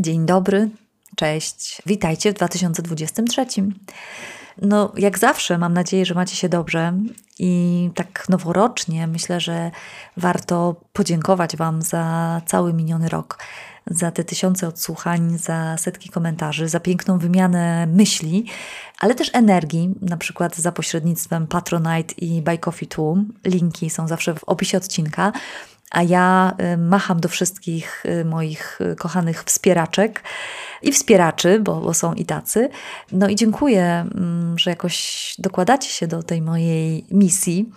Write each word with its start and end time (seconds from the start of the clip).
Dzień 0.00 0.26
dobry, 0.26 0.70
cześć, 1.16 1.82
witajcie 1.86 2.30
w 2.30 2.34
2023. 2.34 3.46
No, 4.62 4.92
jak 4.96 5.18
zawsze, 5.18 5.58
mam 5.58 5.74
nadzieję, 5.74 6.06
że 6.06 6.14
macie 6.14 6.36
się 6.36 6.48
dobrze 6.48 6.92
i 7.38 7.90
tak 7.94 8.28
noworocznie 8.28 9.06
myślę, 9.06 9.40
że 9.40 9.70
warto 10.16 10.76
podziękować 10.92 11.56
Wam 11.56 11.82
za 11.82 12.40
cały 12.46 12.72
miniony 12.72 13.08
rok, 13.08 13.38
za 13.86 14.10
te 14.10 14.24
tysiące 14.24 14.68
odsłuchań, 14.68 15.38
za 15.38 15.76
setki 15.76 16.08
komentarzy, 16.08 16.68
za 16.68 16.80
piękną 16.80 17.18
wymianę 17.18 17.86
myśli, 17.86 18.46
ale 19.00 19.14
też 19.14 19.30
energii, 19.32 19.94
na 20.00 20.16
przykład 20.16 20.56
za 20.56 20.72
pośrednictwem 20.72 21.46
Patronite 21.46 22.14
i 22.14 22.42
Buy 22.42 22.58
Coffee 22.58 22.86
Too. 22.86 23.16
Linki 23.44 23.90
są 23.90 24.08
zawsze 24.08 24.34
w 24.34 24.44
opisie 24.44 24.78
odcinka. 24.78 25.32
A 25.90 26.02
ja 26.02 26.52
y, 26.74 26.76
macham 26.76 27.20
do 27.20 27.28
wszystkich 27.28 28.06
y, 28.06 28.24
moich 28.24 28.78
y, 28.80 28.96
kochanych 28.96 29.44
wspieraczek 29.44 30.22
i 30.82 30.92
wspieraczy, 30.92 31.60
bo, 31.60 31.80
bo 31.80 31.94
są 31.94 32.14
i 32.14 32.24
tacy. 32.24 32.68
No 33.12 33.28
i 33.28 33.36
dziękuję, 33.36 33.84
mm, 33.84 34.58
że 34.58 34.70
jakoś 34.70 35.34
dokładacie 35.38 35.90
się 35.90 36.06
do 36.06 36.22
tej 36.22 36.42
mojej 36.42 37.04
misji. 37.10 37.70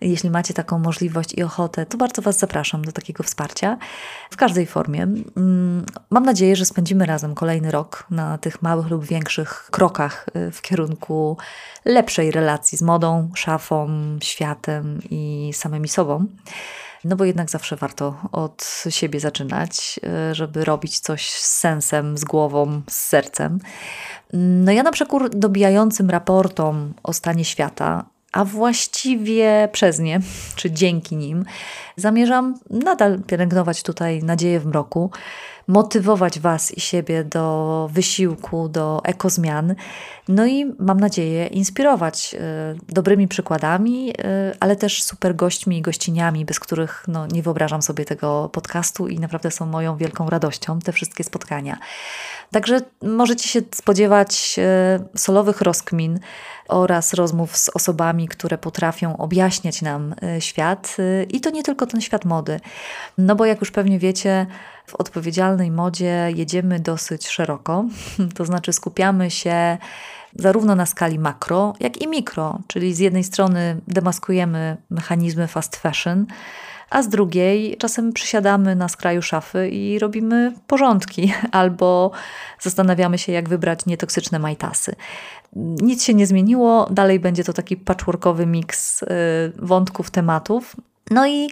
Jeśli 0.00 0.30
macie 0.30 0.54
taką 0.54 0.78
możliwość 0.78 1.34
i 1.34 1.42
ochotę, 1.42 1.86
to 1.86 1.98
bardzo 1.98 2.22
Was 2.22 2.38
zapraszam 2.38 2.84
do 2.84 2.92
takiego 2.92 3.22
wsparcia 3.22 3.78
w 4.30 4.36
każdej 4.36 4.66
formie. 4.66 5.02
Mm, 5.02 5.86
mam 6.10 6.24
nadzieję, 6.24 6.56
że 6.56 6.64
spędzimy 6.64 7.06
razem 7.06 7.34
kolejny 7.34 7.70
rok 7.70 8.06
na 8.10 8.38
tych 8.38 8.62
małych 8.62 8.90
lub 8.90 9.04
większych 9.04 9.68
krokach 9.70 10.26
w 10.52 10.62
kierunku 10.62 11.36
lepszej 11.84 12.30
relacji 12.30 12.78
z 12.78 12.82
modą, 12.82 13.30
szafą, 13.34 13.88
światem 14.22 15.00
i 15.10 15.50
samymi 15.54 15.88
sobą. 15.88 16.26
No 17.04 17.16
bo 17.16 17.24
jednak 17.24 17.50
zawsze 17.50 17.76
warto 17.76 18.16
od 18.32 18.84
siebie 18.90 19.20
zaczynać, 19.20 20.00
e, 20.06 20.34
żeby 20.34 20.64
robić 20.64 21.00
coś 21.00 21.30
z 21.30 21.58
sensem, 21.58 22.18
z 22.18 22.24
głową, 22.24 22.82
z 22.90 22.94
sercem. 22.94 23.58
No 24.32 24.72
ja 24.72 24.82
na 24.82 24.92
przekór 24.92 25.30
dobijającym 25.30 26.10
raportom 26.10 26.94
o 27.02 27.12
stanie 27.12 27.44
świata, 27.44 28.04
a 28.32 28.44
właściwie 28.44 29.68
przez 29.72 29.98
nie, 29.98 30.20
czy 30.56 30.70
dzięki 30.70 31.16
nim, 31.16 31.44
zamierzam 31.96 32.58
nadal 32.70 33.20
pielęgnować 33.26 33.82
tutaj 33.82 34.22
nadzieję 34.22 34.60
w 34.60 34.66
mroku, 34.66 35.10
motywować 35.68 36.40
Was 36.40 36.70
i 36.76 36.80
siebie 36.80 37.24
do 37.24 37.88
wysiłku, 37.92 38.68
do 38.68 39.00
ekozmian, 39.04 39.74
no 40.28 40.46
i 40.46 40.74
mam 40.78 41.00
nadzieję 41.00 41.46
inspirować 41.46 42.34
y, 42.34 42.94
dobrymi 42.94 43.28
przykładami, 43.28 44.10
y, 44.10 44.14
ale 44.60 44.76
też 44.76 45.02
super 45.02 45.36
gośćmi 45.36 45.78
i 45.78 45.82
gościniami, 45.82 46.44
bez 46.44 46.60
których 46.60 47.04
no, 47.08 47.26
nie 47.26 47.42
wyobrażam 47.42 47.82
sobie 47.82 48.04
tego 48.04 48.48
podcastu 48.52 49.08
i 49.08 49.18
naprawdę 49.18 49.50
są 49.50 49.66
moją 49.66 49.96
wielką 49.96 50.30
radością 50.30 50.78
te 50.78 50.92
wszystkie 50.92 51.24
spotkania. 51.24 51.78
Także 52.52 52.80
możecie 53.02 53.48
się 53.48 53.60
spodziewać 53.74 54.56
y, 55.14 55.18
solowych 55.18 55.60
rozkmin 55.60 56.20
oraz 56.68 57.14
rozmów 57.14 57.56
z 57.56 57.68
osobami, 57.68 58.28
które 58.28 58.58
potrafią 58.58 59.16
objaśniać 59.16 59.82
nam 59.82 60.14
świat 60.38 60.96
i 61.30 61.40
to 61.40 61.50
nie 61.50 61.62
tylko 61.62 61.86
ten 61.86 62.00
świat 62.00 62.24
mody. 62.24 62.60
No 63.18 63.36
bo 63.36 63.44
jak 63.44 63.60
już 63.60 63.70
pewnie 63.70 63.98
wiecie, 63.98 64.46
w 64.86 64.94
odpowiedzialnej 64.94 65.70
modzie 65.70 66.28
jedziemy 66.36 66.80
dosyć 66.80 67.28
szeroko, 67.28 67.84
to 68.36 68.44
znaczy 68.44 68.72
skupiamy 68.72 69.30
się 69.30 69.78
zarówno 70.36 70.74
na 70.74 70.86
skali 70.86 71.18
makro, 71.18 71.74
jak 71.80 72.02
i 72.02 72.08
mikro, 72.08 72.58
czyli 72.66 72.94
z 72.94 72.98
jednej 72.98 73.24
strony 73.24 73.80
demaskujemy 73.88 74.76
mechanizmy 74.90 75.48
fast 75.48 75.76
fashion, 75.76 76.26
a 76.90 77.02
z 77.02 77.08
drugiej 77.08 77.76
czasem 77.76 78.12
przysiadamy 78.12 78.76
na 78.76 78.88
skraju 78.88 79.22
szafy 79.22 79.68
i 79.68 79.98
robimy 79.98 80.52
porządki 80.66 81.34
albo 81.52 82.10
zastanawiamy 82.60 83.18
się, 83.18 83.32
jak 83.32 83.48
wybrać 83.48 83.86
nietoksyczne 83.86 84.38
majtasy. 84.38 84.94
Nic 85.56 86.04
się 86.04 86.14
nie 86.14 86.26
zmieniło, 86.26 86.88
dalej 86.90 87.20
będzie 87.20 87.44
to 87.44 87.52
taki 87.52 87.76
patchworkowy 87.76 88.46
miks 88.46 89.02
y, 89.02 89.06
wątków, 89.56 90.10
tematów. 90.10 90.76
No 91.10 91.26
i 91.26 91.50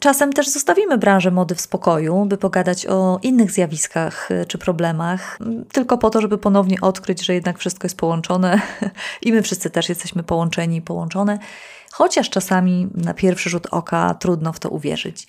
Czasem 0.00 0.32
też 0.32 0.48
zostawimy 0.48 0.98
branżę 0.98 1.30
mody 1.30 1.54
w 1.54 1.60
spokoju, 1.60 2.24
by 2.24 2.36
pogadać 2.36 2.86
o 2.86 3.18
innych 3.22 3.50
zjawiskach 3.50 4.28
czy 4.48 4.58
problemach, 4.58 5.38
tylko 5.72 5.98
po 5.98 6.10
to, 6.10 6.20
żeby 6.20 6.38
ponownie 6.38 6.80
odkryć, 6.80 7.24
że 7.26 7.34
jednak 7.34 7.58
wszystko 7.58 7.84
jest 7.84 7.96
połączone 7.96 8.60
i 9.22 9.32
my 9.32 9.42
wszyscy 9.42 9.70
też 9.70 9.88
jesteśmy 9.88 10.22
połączeni 10.22 10.76
i 10.76 10.82
połączone, 10.82 11.38
chociaż 11.92 12.30
czasami 12.30 12.88
na 12.94 13.14
pierwszy 13.14 13.50
rzut 13.50 13.66
oka 13.70 14.14
trudno 14.14 14.52
w 14.52 14.58
to 14.58 14.68
uwierzyć. 14.68 15.26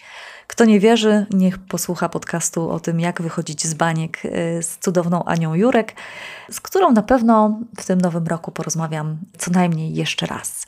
Kto 0.48 0.66
nie 0.66 0.80
wierzy, 0.80 1.26
niech 1.30 1.58
posłucha 1.58 2.10
podcastu 2.10 2.70
o 2.70 2.80
tym, 2.80 3.00
jak 3.00 3.22
wychodzić 3.22 3.68
z 3.68 3.74
baniek 3.74 4.26
y, 4.26 4.30
z 4.64 4.78
cudowną 4.78 5.24
Anią 5.24 5.56
Jurek, 5.56 5.96
z 6.52 6.62
którą 6.62 6.92
na 6.92 7.02
pewno 7.02 7.60
w 7.78 7.86
tym 7.86 8.02
nowym 8.02 8.28
roku 8.28 8.52
porozmawiam 8.52 9.18
co 9.38 9.52
najmniej 9.52 9.94
jeszcze 9.94 10.26
raz. 10.26 10.66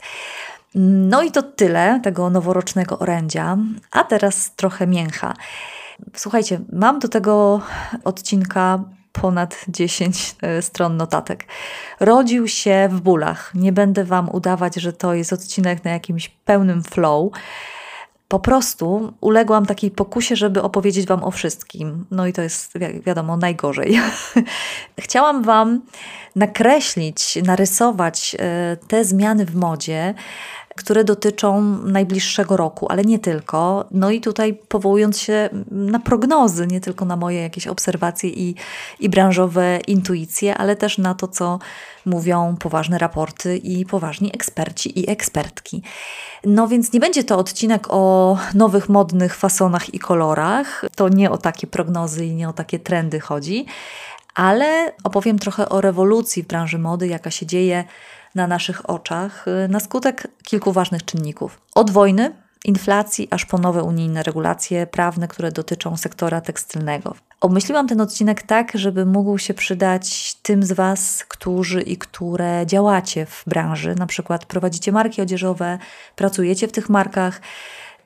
No 0.74 1.22
i 1.22 1.30
to 1.30 1.42
tyle 1.42 2.00
tego 2.02 2.30
noworocznego 2.30 2.98
orędzia, 2.98 3.56
a 3.90 4.04
teraz 4.04 4.54
trochę 4.56 4.86
mięcha. 4.86 5.34
Słuchajcie, 6.14 6.60
mam 6.72 6.98
do 6.98 7.08
tego 7.08 7.60
odcinka 8.04 8.84
ponad 9.12 9.64
10 9.68 10.36
e, 10.42 10.62
stron 10.62 10.96
notatek. 10.96 11.46
Rodził 12.00 12.48
się 12.48 12.88
w 12.92 13.00
bólach. 13.00 13.52
Nie 13.54 13.72
będę 13.72 14.04
Wam 14.04 14.28
udawać, 14.30 14.74
że 14.74 14.92
to 14.92 15.14
jest 15.14 15.32
odcinek 15.32 15.84
na 15.84 15.90
jakimś 15.90 16.28
pełnym 16.28 16.82
flow. 16.82 17.32
Po 18.28 18.38
prostu 18.38 19.12
uległam 19.20 19.66
takiej 19.66 19.90
pokusie, 19.90 20.36
żeby 20.36 20.62
opowiedzieć 20.62 21.06
Wam 21.06 21.24
o 21.24 21.30
wszystkim. 21.30 22.06
No 22.10 22.26
i 22.26 22.32
to 22.32 22.42
jest, 22.42 22.78
wi 22.78 23.00
wiadomo, 23.00 23.36
najgorzej. 23.36 24.00
Chciałam 25.00 25.42
Wam 25.42 25.82
nakreślić, 26.36 27.38
narysować 27.44 28.36
e, 28.38 28.76
te 28.88 29.04
zmiany 29.04 29.46
w 29.46 29.56
modzie, 29.56 30.14
które 30.76 31.04
dotyczą 31.04 31.62
najbliższego 31.84 32.56
roku, 32.56 32.86
ale 32.90 33.04
nie 33.04 33.18
tylko. 33.18 33.84
No 33.90 34.10
i 34.10 34.20
tutaj 34.20 34.54
powołując 34.54 35.20
się 35.20 35.48
na 35.70 35.98
prognozy, 35.98 36.66
nie 36.66 36.80
tylko 36.80 37.04
na 37.04 37.16
moje 37.16 37.42
jakieś 37.42 37.66
obserwacje 37.66 38.30
i, 38.30 38.54
i 39.00 39.08
branżowe 39.08 39.78
intuicje, 39.86 40.56
ale 40.56 40.76
też 40.76 40.98
na 40.98 41.14
to, 41.14 41.28
co 41.28 41.58
mówią 42.06 42.56
poważne 42.60 42.98
raporty 42.98 43.56
i 43.56 43.86
poważni 43.86 44.30
eksperci 44.34 45.00
i 45.00 45.10
ekspertki. 45.10 45.82
No 46.44 46.68
więc 46.68 46.92
nie 46.92 47.00
będzie 47.00 47.24
to 47.24 47.38
odcinek 47.38 47.86
o 47.90 48.36
nowych 48.54 48.88
modnych 48.88 49.34
fasonach 49.34 49.94
i 49.94 49.98
kolorach. 49.98 50.84
To 50.96 51.08
nie 51.08 51.30
o 51.30 51.38
takie 51.38 51.66
prognozy 51.66 52.26
i 52.26 52.34
nie 52.34 52.48
o 52.48 52.52
takie 52.52 52.78
trendy 52.78 53.20
chodzi, 53.20 53.66
ale 54.34 54.92
opowiem 55.04 55.38
trochę 55.38 55.68
o 55.68 55.80
rewolucji 55.80 56.42
w 56.42 56.46
branży 56.46 56.78
mody, 56.78 57.08
jaka 57.08 57.30
się 57.30 57.46
dzieje 57.46 57.84
na 58.34 58.46
naszych 58.46 58.90
oczach 58.90 59.48
y, 59.64 59.68
na 59.68 59.80
skutek 59.80 60.28
kilku 60.42 60.72
ważnych 60.72 61.04
czynników. 61.04 61.60
Od 61.74 61.90
wojny, 61.90 62.34
inflacji, 62.64 63.28
aż 63.30 63.44
po 63.44 63.58
nowe 63.58 63.82
unijne 63.82 64.22
regulacje 64.22 64.86
prawne, 64.86 65.28
które 65.28 65.52
dotyczą 65.52 65.96
sektora 65.96 66.40
tekstylnego. 66.40 67.14
Obmyśliłam 67.40 67.88
ten 67.88 68.00
odcinek 68.00 68.42
tak, 68.42 68.72
żeby 68.74 69.06
mógł 69.06 69.38
się 69.38 69.54
przydać 69.54 70.34
tym 70.34 70.62
z 70.62 70.72
Was, 70.72 71.24
którzy 71.28 71.82
i 71.82 71.96
które 71.96 72.62
działacie 72.66 73.26
w 73.26 73.44
branży, 73.46 73.94
na 73.94 74.06
przykład 74.06 74.46
prowadzicie 74.46 74.92
marki 74.92 75.22
odzieżowe, 75.22 75.78
pracujecie 76.16 76.68
w 76.68 76.72
tych 76.72 76.88
markach, 76.88 77.40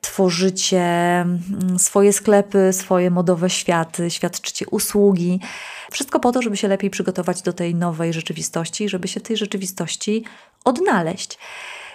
tworzycie 0.01 0.81
mm, 0.81 1.79
swoje 1.79 2.13
sklepy, 2.13 2.73
swoje 2.73 3.11
modowe 3.11 3.51
światy, 3.51 4.11
świadczycie 4.11 4.67
usługi. 4.71 5.41
Wszystko 5.91 6.21
po 6.21 6.33
to, 6.33 6.43
żeby 6.43 6.57
się 6.57 6.69
lepiej 6.69 6.91
przygotować 6.91 7.43
do 7.43 7.53
tej 7.53 7.75
nowej 7.75 8.13
rzeczywistości, 8.13 8.89
żeby 8.89 9.09
się 9.09 9.21
tej 9.21 9.37
rzeczywistości 9.37 10.25
odnaleźć. 10.65 11.39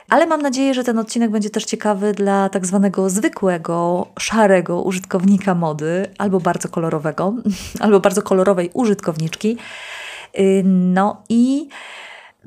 Ale 0.10 0.26
mam 0.26 0.42
nadzieję, 0.42 0.74
że 0.74 0.84
ten 0.84 1.00
odcinek 1.00 1.32
będzie 1.32 1.50
też 1.50 1.66
ciekawy 1.66 2.14
dla 2.14 2.50
tak 2.50 2.66
zwanego 2.66 3.10
zwykłego, 3.10 4.08
szarego 4.20 4.82
użytkownika 4.82 5.56
mody, 5.56 6.06
albo 6.18 6.40
bardzo 6.40 6.70
kolorowego, 6.70 7.34
albo 7.80 8.00
bardzo 8.00 8.22
kolorowej 8.22 8.70
użytkowniczki. 8.74 9.58
Y, 10.40 10.64
no 10.66 11.24
i 11.30 11.68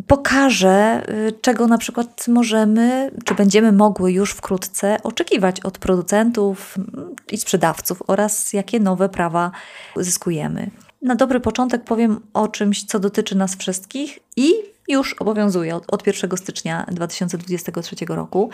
pokażę, 0.07 1.03
y, 1.29 1.33
czego 1.41 1.67
na 1.67 1.79
przykład 1.79 2.29
możemy, 2.29 3.11
czy 3.25 3.35
będziemy 3.35 3.73
mogły 3.73 4.13
już 4.13 4.31
wkrótce 4.31 4.97
oczekiwać 5.03 5.61
od 5.61 5.79
producentów 5.79 6.75
i 7.33 7.39
sprzedawców 7.39 8.03
oraz 8.07 8.53
jakie 8.53 8.81
nowe 8.81 9.09
prawa 9.09 9.51
zyskujemy. 9.97 10.71
Na 11.03 11.15
dobry 11.15 11.41
początek 11.41 11.85
powiem 11.85 12.21
o 12.35 12.49
czymś, 12.49 12.85
co 12.85 12.99
dotyczy 12.99 13.37
nas 13.37 13.57
wszystkich 13.57 14.19
i 14.37 14.53
już 14.89 15.15
obowiązuje 15.15 15.77
od, 15.77 15.93
od 15.93 16.07
1 16.07 16.37
stycznia 16.37 16.87
2023 16.93 17.97
roku. 18.09 18.51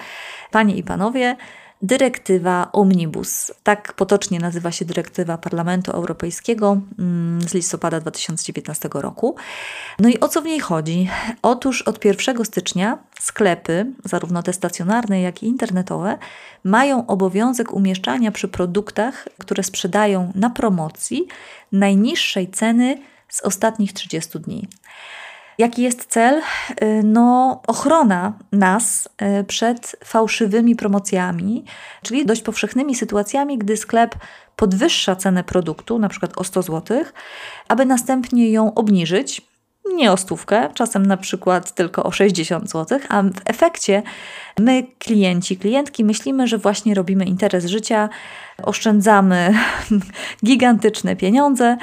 Panie 0.50 0.76
i 0.76 0.82
panowie, 0.82 1.36
dyrektywa 1.82 2.68
Omnibus. 2.72 3.52
Tak 3.62 3.92
potocznie 3.92 4.38
nazywa 4.38 4.72
się 4.72 4.84
dyrektywa 4.84 5.38
Parlamentu 5.38 5.92
Europejskiego 5.92 6.80
mm, 6.98 7.40
z 7.48 7.54
listopada 7.54 8.00
2019 8.00 8.88
roku. 8.92 9.36
No 9.98 10.08
i 10.08 10.20
o 10.20 10.28
co 10.28 10.42
w 10.42 10.44
niej 10.44 10.60
chodzi? 10.60 11.08
Otóż 11.42 11.82
od 11.82 12.04
1 12.04 12.44
stycznia 12.44 12.98
sklepy, 13.20 13.86
zarówno 14.04 14.42
te 14.42 14.52
stacjonarne, 14.52 15.20
jak 15.20 15.42
i 15.42 15.46
internetowe, 15.46 16.18
mają 16.64 17.06
obowiązek 17.06 17.72
umieszczania 17.72 18.32
przy 18.32 18.48
produktach, 18.48 19.28
które 19.38 19.62
sprzedają 19.62 20.32
na 20.34 20.50
promocji, 20.50 21.26
najniższej 21.72 22.50
ceny 22.50 22.98
z 23.28 23.40
ostatnich 23.40 23.92
30 23.92 24.40
dni. 24.40 24.68
Jaki 25.62 25.82
jest 25.82 26.06
cel? 26.06 26.42
Y, 26.82 27.02
no, 27.04 27.60
ochrona 27.66 28.32
nas 28.52 29.08
y, 29.40 29.44
przed 29.44 29.96
fałszywymi 30.04 30.76
promocjami, 30.76 31.64
czyli 32.02 32.26
dość 32.26 32.42
powszechnymi 32.42 32.94
sytuacjami, 32.94 33.58
gdy 33.58 33.76
sklep 33.76 34.14
podwyższa 34.56 35.16
cenę 35.16 35.44
produktu, 35.44 35.98
na 35.98 36.08
przykład 36.08 36.32
o 36.36 36.44
100 36.44 36.62
zł, 36.62 37.04
aby 37.68 37.86
następnie 37.86 38.50
ją 38.50 38.74
obniżyć, 38.74 39.42
nie 39.94 40.12
o 40.12 40.16
stówkę, 40.16 40.68
czasem 40.74 41.06
na 41.06 41.16
przykład 41.16 41.74
tylko 41.74 42.04
o 42.04 42.12
60 42.12 42.70
zł, 42.70 42.98
a 43.08 43.22
w 43.22 43.40
efekcie 43.44 44.02
my, 44.58 44.86
klienci, 44.98 45.56
klientki, 45.56 46.04
myślimy, 46.04 46.46
że 46.46 46.58
właśnie 46.58 46.94
robimy 46.94 47.24
interes 47.24 47.66
życia, 47.66 48.08
oszczędzamy 48.62 49.54
gigantyczne 50.46 51.16
pieniądze, 51.16 51.76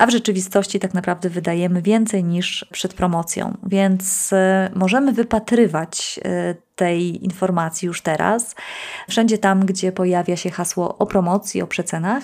a 0.00 0.06
w 0.06 0.10
rzeczywistości 0.10 0.80
tak 0.80 0.94
naprawdę 0.94 1.30
wydajemy 1.30 1.82
więcej 1.82 2.24
niż 2.24 2.66
przed 2.72 2.94
promocją. 2.94 3.56
Więc 3.66 4.32
e, 4.32 4.70
możemy 4.74 5.12
wypatrywać 5.12 6.20
e, 6.24 6.54
tej 6.76 7.24
informacji 7.24 7.86
już 7.86 8.02
teraz, 8.02 8.54
wszędzie 9.08 9.38
tam, 9.38 9.66
gdzie 9.66 9.92
pojawia 9.92 10.36
się 10.36 10.50
hasło 10.50 10.98
o 10.98 11.06
promocji, 11.06 11.62
o 11.62 11.66
przecenach. 11.66 12.22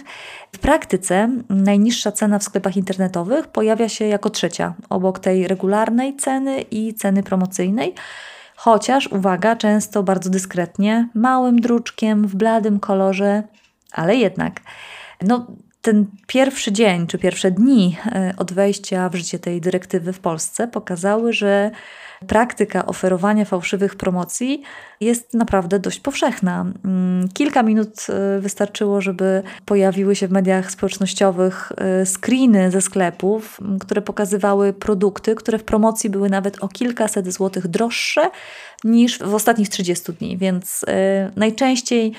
W 0.52 0.58
praktyce 0.58 1.28
najniższa 1.49 2.12
cena 2.12 2.38
w 2.38 2.43
sklepach 2.43 2.76
internetowych 2.76 3.46
pojawia 3.46 3.88
się 3.88 4.05
jako 4.06 4.31
trzecia, 4.31 4.75
obok 4.90 5.19
tej 5.19 5.49
regularnej 5.49 6.17
ceny 6.17 6.61
i 6.61 6.94
ceny 6.94 7.23
promocyjnej. 7.23 7.94
Chociaż, 8.56 9.06
uwaga, 9.06 9.56
często 9.56 10.02
bardzo 10.02 10.31
dyskretnie, 10.31 11.08
małym 11.14 11.61
druczkiem, 11.61 12.26
w 12.26 12.37
bladym 12.37 12.81
kolorze, 12.81 13.43
ale 13.93 14.17
jednak. 14.17 14.61
No, 15.23 15.46
ten 15.86 16.06
pierwszy 16.26 16.72
dzień 16.72 17.06
czy 17.06 17.18
pierwsze 17.18 17.50
dni 17.50 17.96
e, 18.06 18.34
od 18.36 18.52
wejścia 18.52 19.08
w 19.08 19.14
życie 19.14 19.38
tej 19.38 19.60
dyrektywy 19.60 20.12
w 20.12 20.18
Polsce 20.18 20.68
pokazały, 20.68 21.32
że 21.32 21.70
praktyka 22.26 22.86
oferowania 22.86 23.44
fałszywych 23.44 23.94
promocji 23.94 24.62
jest 25.00 25.34
naprawdę 25.34 25.78
dość 25.78 26.00
powszechna. 26.00 26.66
Mm, 26.84 27.28
kilka 27.28 27.62
minut 27.62 28.06
e, 28.08 28.40
wystarczyło, 28.40 29.00
żeby 29.00 29.42
pojawiły 29.64 30.16
się 30.16 30.28
w 30.28 30.30
mediach 30.30 30.70
społecznościowych 30.70 31.72
e, 31.76 32.06
screeny 32.06 32.70
ze 32.70 32.80
sklepów, 32.80 33.60
które 33.80 34.02
pokazywały 34.02 34.72
produkty, 34.72 35.34
które 35.34 35.58
w 35.58 35.64
promocji 35.64 36.10
były 36.10 36.30
nawet 36.30 36.62
o 36.62 36.68
kilkaset 36.68 37.32
złotych 37.32 37.68
droższe 37.68 38.30
niż 38.84 39.18
w 39.18 39.34
ostatnich 39.34 39.68
30 39.68 40.12
dni, 40.12 40.38
więc 40.38 40.84
najczęściej 41.36 42.12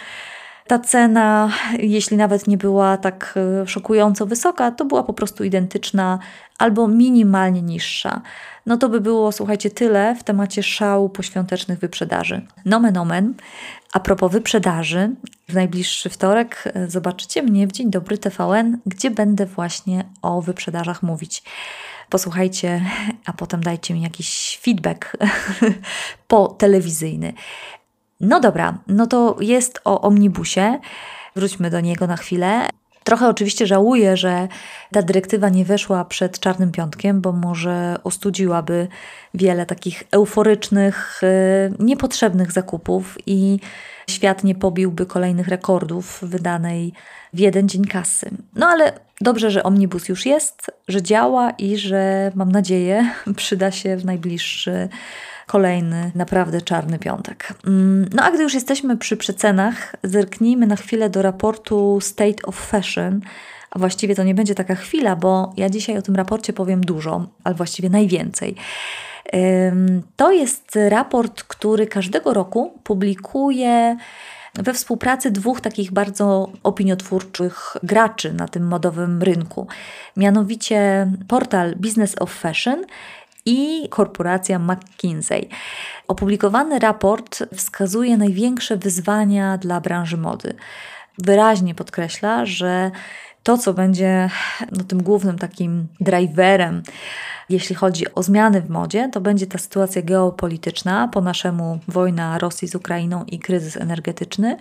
ta 0.67 0.79
cena, 0.79 1.51
jeśli 1.79 2.17
nawet 2.17 2.47
nie 2.47 2.57
była 2.57 2.97
tak 2.97 3.33
e, 3.61 3.67
szokująco 3.67 4.25
wysoka, 4.25 4.71
to 4.71 4.85
była 4.85 5.03
po 5.03 5.13
prostu 5.13 5.43
identyczna 5.43 6.19
albo 6.57 6.87
minimalnie 6.87 7.61
niższa. 7.61 8.21
No 8.65 8.77
to 8.77 8.89
by 8.89 9.01
było, 9.01 9.31
słuchajcie, 9.31 9.69
tyle 9.69 10.15
w 10.15 10.23
temacie 10.23 10.63
szału 10.63 11.09
poświątecznych 11.09 11.79
wyprzedaży. 11.79 12.41
Nomen 12.65 12.97
omen. 12.97 13.33
A 13.93 13.99
propos 13.99 14.31
wyprzedaży, 14.31 15.11
w 15.49 15.53
najbliższy 15.53 16.09
wtorek 16.09 16.63
e, 16.65 16.89
zobaczycie 16.89 17.43
mnie 17.43 17.67
w 17.67 17.71
Dzień 17.71 17.89
Dobry 17.89 18.17
TVN, 18.17 18.77
gdzie 18.85 19.11
będę 19.11 19.45
właśnie 19.45 20.05
o 20.21 20.41
wyprzedażach 20.41 21.03
mówić 21.03 21.43
posłuchajcie, 22.09 22.81
a 23.25 23.33
potem 23.33 23.63
dajcie 23.63 23.93
mi 23.93 24.01
jakiś 24.01 24.59
feedback 24.61 25.17
po 26.27 26.47
telewizyjny. 26.47 27.33
No 28.19 28.39
dobra, 28.39 28.77
no 28.87 29.07
to 29.07 29.37
jest 29.39 29.81
o 29.85 30.01
omnibusie. 30.01 30.79
Wróćmy 31.35 31.69
do 31.69 31.79
niego 31.81 32.07
na 32.07 32.17
chwilę. 32.17 32.69
Trochę 33.03 33.27
oczywiście 33.27 33.67
żałuję, 33.67 34.17
że 34.17 34.47
ta 34.91 35.01
dyrektywa 35.01 35.49
nie 35.49 35.65
weszła 35.65 36.05
przed 36.05 36.39
Czarnym 36.39 36.71
Piątkiem, 36.71 37.21
bo 37.21 37.31
może 37.31 37.95
ostudziłaby 38.03 38.87
wiele 39.33 39.65
takich 39.65 40.03
euforycznych, 40.11 41.21
y, 41.23 41.83
niepotrzebnych 41.83 42.51
zakupów 42.51 43.17
i 43.25 43.59
świat 44.09 44.43
nie 44.43 44.55
pobiłby 44.55 45.05
kolejnych 45.05 45.47
rekordów 45.47 46.19
wydanej 46.21 46.93
w 47.33 47.39
jeden 47.39 47.69
dzień 47.69 47.85
kasy. 47.85 48.29
No 48.55 48.67
ale 48.67 48.99
dobrze, 49.21 49.51
że 49.51 49.63
omnibus 49.63 50.09
już 50.09 50.25
jest, 50.25 50.71
że 50.87 51.01
działa 51.01 51.51
i 51.51 51.77
że 51.77 52.31
mam 52.35 52.51
nadzieję 52.51 53.11
przyda 53.35 53.71
się 53.71 53.97
w 53.97 54.05
najbliższy 54.05 54.89
kolejny 55.47 56.11
naprawdę 56.15 56.61
czarny 56.61 56.99
piątek. 56.99 57.53
Mm, 57.67 58.09
no 58.13 58.23
a 58.23 58.31
gdy 58.31 58.43
już 58.43 58.53
jesteśmy 58.53 58.97
przy 58.97 59.17
przecenach, 59.17 59.95
zerknijmy 60.03 60.67
na 60.67 60.75
chwilę 60.75 61.09
do 61.09 61.21
raportu 61.21 62.01
State 62.01 62.43
of 62.45 62.55
Fashion. 62.55 63.21
A 63.71 63.79
właściwie 63.79 64.15
to 64.15 64.23
nie 64.23 64.35
będzie 64.35 64.55
taka 64.55 64.75
chwila, 64.75 65.15
bo 65.15 65.53
ja 65.57 65.69
dzisiaj 65.69 65.97
o 65.97 66.01
tym 66.01 66.15
raporcie 66.15 66.53
powiem 66.53 66.81
dużo, 66.81 67.27
ale 67.43 67.55
właściwie 67.55 67.89
najwięcej. 67.89 68.55
To 70.15 70.31
jest 70.31 70.79
raport, 70.89 71.43
który 71.43 71.87
każdego 71.87 72.33
roku 72.33 72.79
publikuje 72.83 73.97
we 74.53 74.73
współpracy 74.73 75.31
dwóch 75.31 75.61
takich 75.61 75.91
bardzo 75.91 76.49
opiniotwórczych 76.63 77.77
graczy 77.83 78.33
na 78.33 78.47
tym 78.47 78.67
modowym 78.67 79.23
rynku. 79.23 79.67
Mianowicie 80.17 81.11
portal 81.27 81.75
Business 81.75 82.15
of 82.19 82.31
Fashion 82.33 82.85
i 83.47 83.89
korporacja 83.89 84.59
McKinsey. 84.59 85.49
Opublikowany 86.07 86.79
raport 86.79 87.43
wskazuje 87.55 88.17
największe 88.17 88.77
wyzwania 88.77 89.57
dla 89.57 89.81
branży 89.81 90.17
mody. 90.17 90.53
Wyraźnie 91.17 91.75
podkreśla, 91.75 92.45
że 92.45 92.91
to, 93.43 93.57
co 93.57 93.73
będzie 93.73 94.29
no, 94.71 94.83
tym 94.83 95.03
głównym 95.03 95.37
takim 95.39 95.87
driverem, 95.99 96.83
jeśli 97.49 97.75
chodzi 97.75 98.13
o 98.13 98.23
zmiany 98.23 98.61
w 98.61 98.69
modzie, 98.69 99.09
to 99.13 99.21
będzie 99.21 99.47
ta 99.47 99.57
sytuacja 99.57 100.01
geopolityczna, 100.01 101.07
po 101.07 101.21
naszemu 101.21 101.79
wojna 101.87 102.37
Rosji 102.37 102.67
z 102.67 102.75
Ukrainą 102.75 103.23
i 103.23 103.39
kryzys 103.39 103.77
energetyczny 103.77 104.57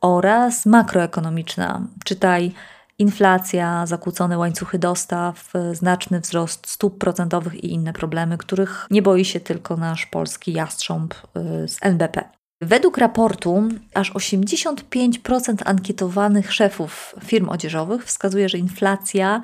oraz 0.00 0.66
makroekonomiczna, 0.66 1.82
czytaj 2.04 2.52
inflacja, 2.98 3.86
zakłócone 3.86 4.38
łańcuchy 4.38 4.78
dostaw, 4.78 5.52
znaczny 5.72 6.20
wzrost 6.20 6.70
stóp 6.70 6.98
procentowych 6.98 7.64
i 7.64 7.72
inne 7.72 7.92
problemy, 7.92 8.38
których 8.38 8.86
nie 8.90 9.02
boi 9.02 9.24
się 9.24 9.40
tylko 9.40 9.76
nasz 9.76 10.06
polski 10.06 10.52
jastrząb 10.52 11.14
y, 11.14 11.68
z 11.68 11.78
NBP. 11.80 12.24
Według 12.60 12.98
raportu 12.98 13.68
aż 13.94 14.12
85% 14.12 15.54
ankietowanych 15.64 16.52
szefów 16.52 17.14
firm 17.24 17.48
odzieżowych 17.48 18.04
wskazuje, 18.04 18.48
że 18.48 18.58
inflacja 18.58 19.42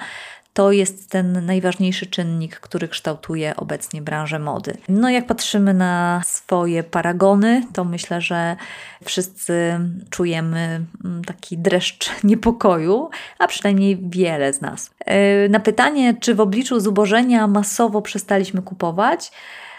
to 0.53 0.73
jest 0.73 1.11
ten 1.11 1.47
najważniejszy 1.47 2.07
czynnik, 2.07 2.61
który 2.61 2.89
kształtuje 2.89 3.57
obecnie 3.57 4.03
branżę 4.03 4.39
mody. 4.39 4.77
No, 4.89 5.11
jak 5.11 5.27
patrzymy 5.27 5.75
na 5.75 6.23
swoje 6.25 6.83
paragony, 6.83 7.63
to 7.73 7.85
myślę, 7.85 8.21
że 8.21 8.57
wszyscy 9.05 9.81
czujemy 10.11 10.85
mm, 11.05 11.25
taki 11.25 11.59
dreszcz 11.59 12.11
niepokoju, 12.25 13.11
a 13.39 13.47
przynajmniej 13.47 13.99
wiele 14.03 14.53
z 14.53 14.61
nas. 14.61 14.91
E, 15.07 15.49
na 15.49 15.61
pytanie, 15.61 16.15
czy 16.21 16.35
w 16.35 16.41
obliczu 16.41 16.81
zubożenia 16.81 17.47
masowo 17.47 18.03
przestaliśmy 18.03 18.63
kupować, 18.63 19.33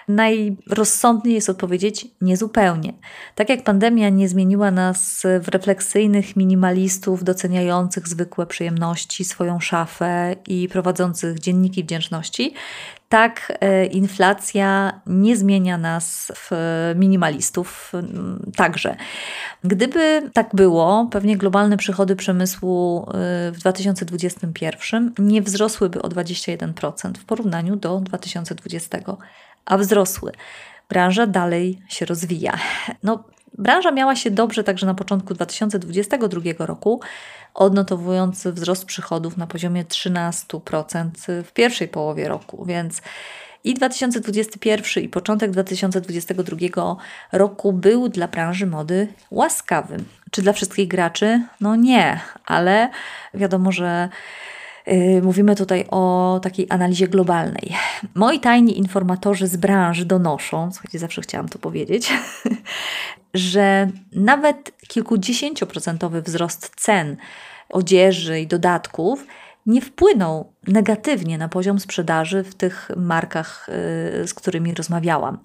Najrozsądniej 0.07 1.35
jest 1.35 1.49
odpowiedzieć 1.49 2.07
niezupełnie. 2.21 2.93
Tak 3.35 3.49
jak 3.49 3.63
pandemia 3.63 4.09
nie 4.09 4.29
zmieniła 4.29 4.71
nas 4.71 5.23
w 5.41 5.47
refleksyjnych 5.47 6.35
minimalistów 6.35 7.23
doceniających 7.23 8.07
zwykłe 8.07 8.45
przyjemności, 8.45 9.25
swoją 9.25 9.59
szafę 9.59 10.35
i 10.47 10.69
prowadzących 10.69 11.39
dzienniki 11.39 11.83
wdzięczności, 11.83 12.53
tak 13.13 13.57
e, 13.61 13.85
inflacja 13.85 15.01
nie 15.07 15.37
zmienia 15.37 15.77
nas 15.77 16.31
w 16.35 16.51
minimalistów 16.95 17.91
także. 18.55 18.95
Gdyby 19.63 20.29
tak 20.33 20.55
było, 20.55 21.07
pewnie 21.11 21.37
globalne 21.37 21.77
przychody 21.77 22.15
przemysłu 22.15 23.05
e, 23.07 23.51
w 23.51 23.57
2021 23.59 25.13
nie 25.19 25.41
wzrosłyby 25.41 26.01
o 26.01 26.09
21% 26.09 27.17
w 27.17 27.25
porównaniu 27.25 27.75
do 27.75 27.99
2020 27.99 28.97
a 29.65 29.77
wzrosły. 29.77 30.31
Branża 30.89 31.27
dalej 31.27 31.81
się 31.89 32.05
rozwija. 32.05 32.57
No, 33.03 33.23
branża 33.57 33.91
miała 33.91 34.15
się 34.15 34.31
dobrze 34.31 34.63
także 34.63 34.85
na 34.85 34.93
początku 34.93 35.33
2022 35.33 36.41
roku, 36.65 37.01
odnotowując 37.53 38.47
wzrost 38.47 38.85
przychodów 38.85 39.37
na 39.37 39.47
poziomie 39.47 39.85
13% 39.85 41.09
w 41.43 41.51
pierwszej 41.51 41.87
połowie 41.87 42.27
roku, 42.27 42.65
więc 42.65 43.01
I 43.65 43.73
2021 43.73 45.03
i 45.03 45.09
początek 45.09 45.51
2022 45.51 46.57
roku 47.31 47.73
był 47.73 48.09
dla 48.09 48.27
branży 48.27 48.67
mody 48.67 49.07
łaskawy. 49.31 49.97
Czy 50.31 50.41
dla 50.41 50.53
wszystkich 50.53 50.87
graczy? 50.87 51.41
No 51.61 51.75
nie, 51.75 52.19
ale 52.45 52.89
wiadomo, 53.33 53.71
że 53.71 54.09
mówimy 55.21 55.55
tutaj 55.55 55.85
o 55.91 56.39
takiej 56.43 56.67
analizie 56.69 57.07
globalnej. 57.07 57.75
Moi 58.15 58.39
tajni 58.39 58.77
informatorzy 58.77 59.47
z 59.47 59.57
branży 59.57 60.05
donoszą, 60.05 60.71
słuchajcie, 60.71 60.99
zawsze 60.99 61.21
chciałam 61.21 61.49
to 61.49 61.59
powiedzieć, 61.59 62.13
że 63.33 63.89
nawet 64.11 64.71
kilkudziesięcioprocentowy 64.87 66.21
wzrost 66.21 66.71
cen 66.75 67.17
odzieży 67.69 68.39
i 68.39 68.47
dodatków 68.47 69.25
nie 69.65 69.81
wpłynął 69.81 70.53
negatywnie 70.67 71.37
na 71.37 71.49
poziom 71.49 71.79
sprzedaży 71.79 72.43
w 72.43 72.55
tych 72.55 72.91
markach, 72.97 73.69
yy, 74.17 74.27
z 74.27 74.33
którymi 74.33 74.73
rozmawiałam. 74.73 75.39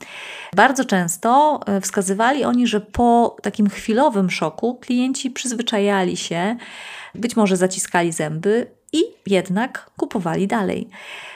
Bardzo 0.57 0.85
często 0.85 1.61
yy, 1.69 1.81
wskazywali 1.81 2.45
oni, 2.45 2.67
że 2.67 2.81
po 2.81 3.37
takim 3.43 3.69
chwilowym 3.69 4.31
szoku 4.31 4.75
klienci 4.75 5.31
przyzwyczajali 5.31 6.17
się, 6.17 6.57
być 7.15 7.37
może 7.37 7.57
zaciskali 7.57 8.13
zęby 8.13 8.78
i 8.93 9.05
jednak 9.27 9.91
kupowali 9.97 10.47
dalej. 10.47 10.89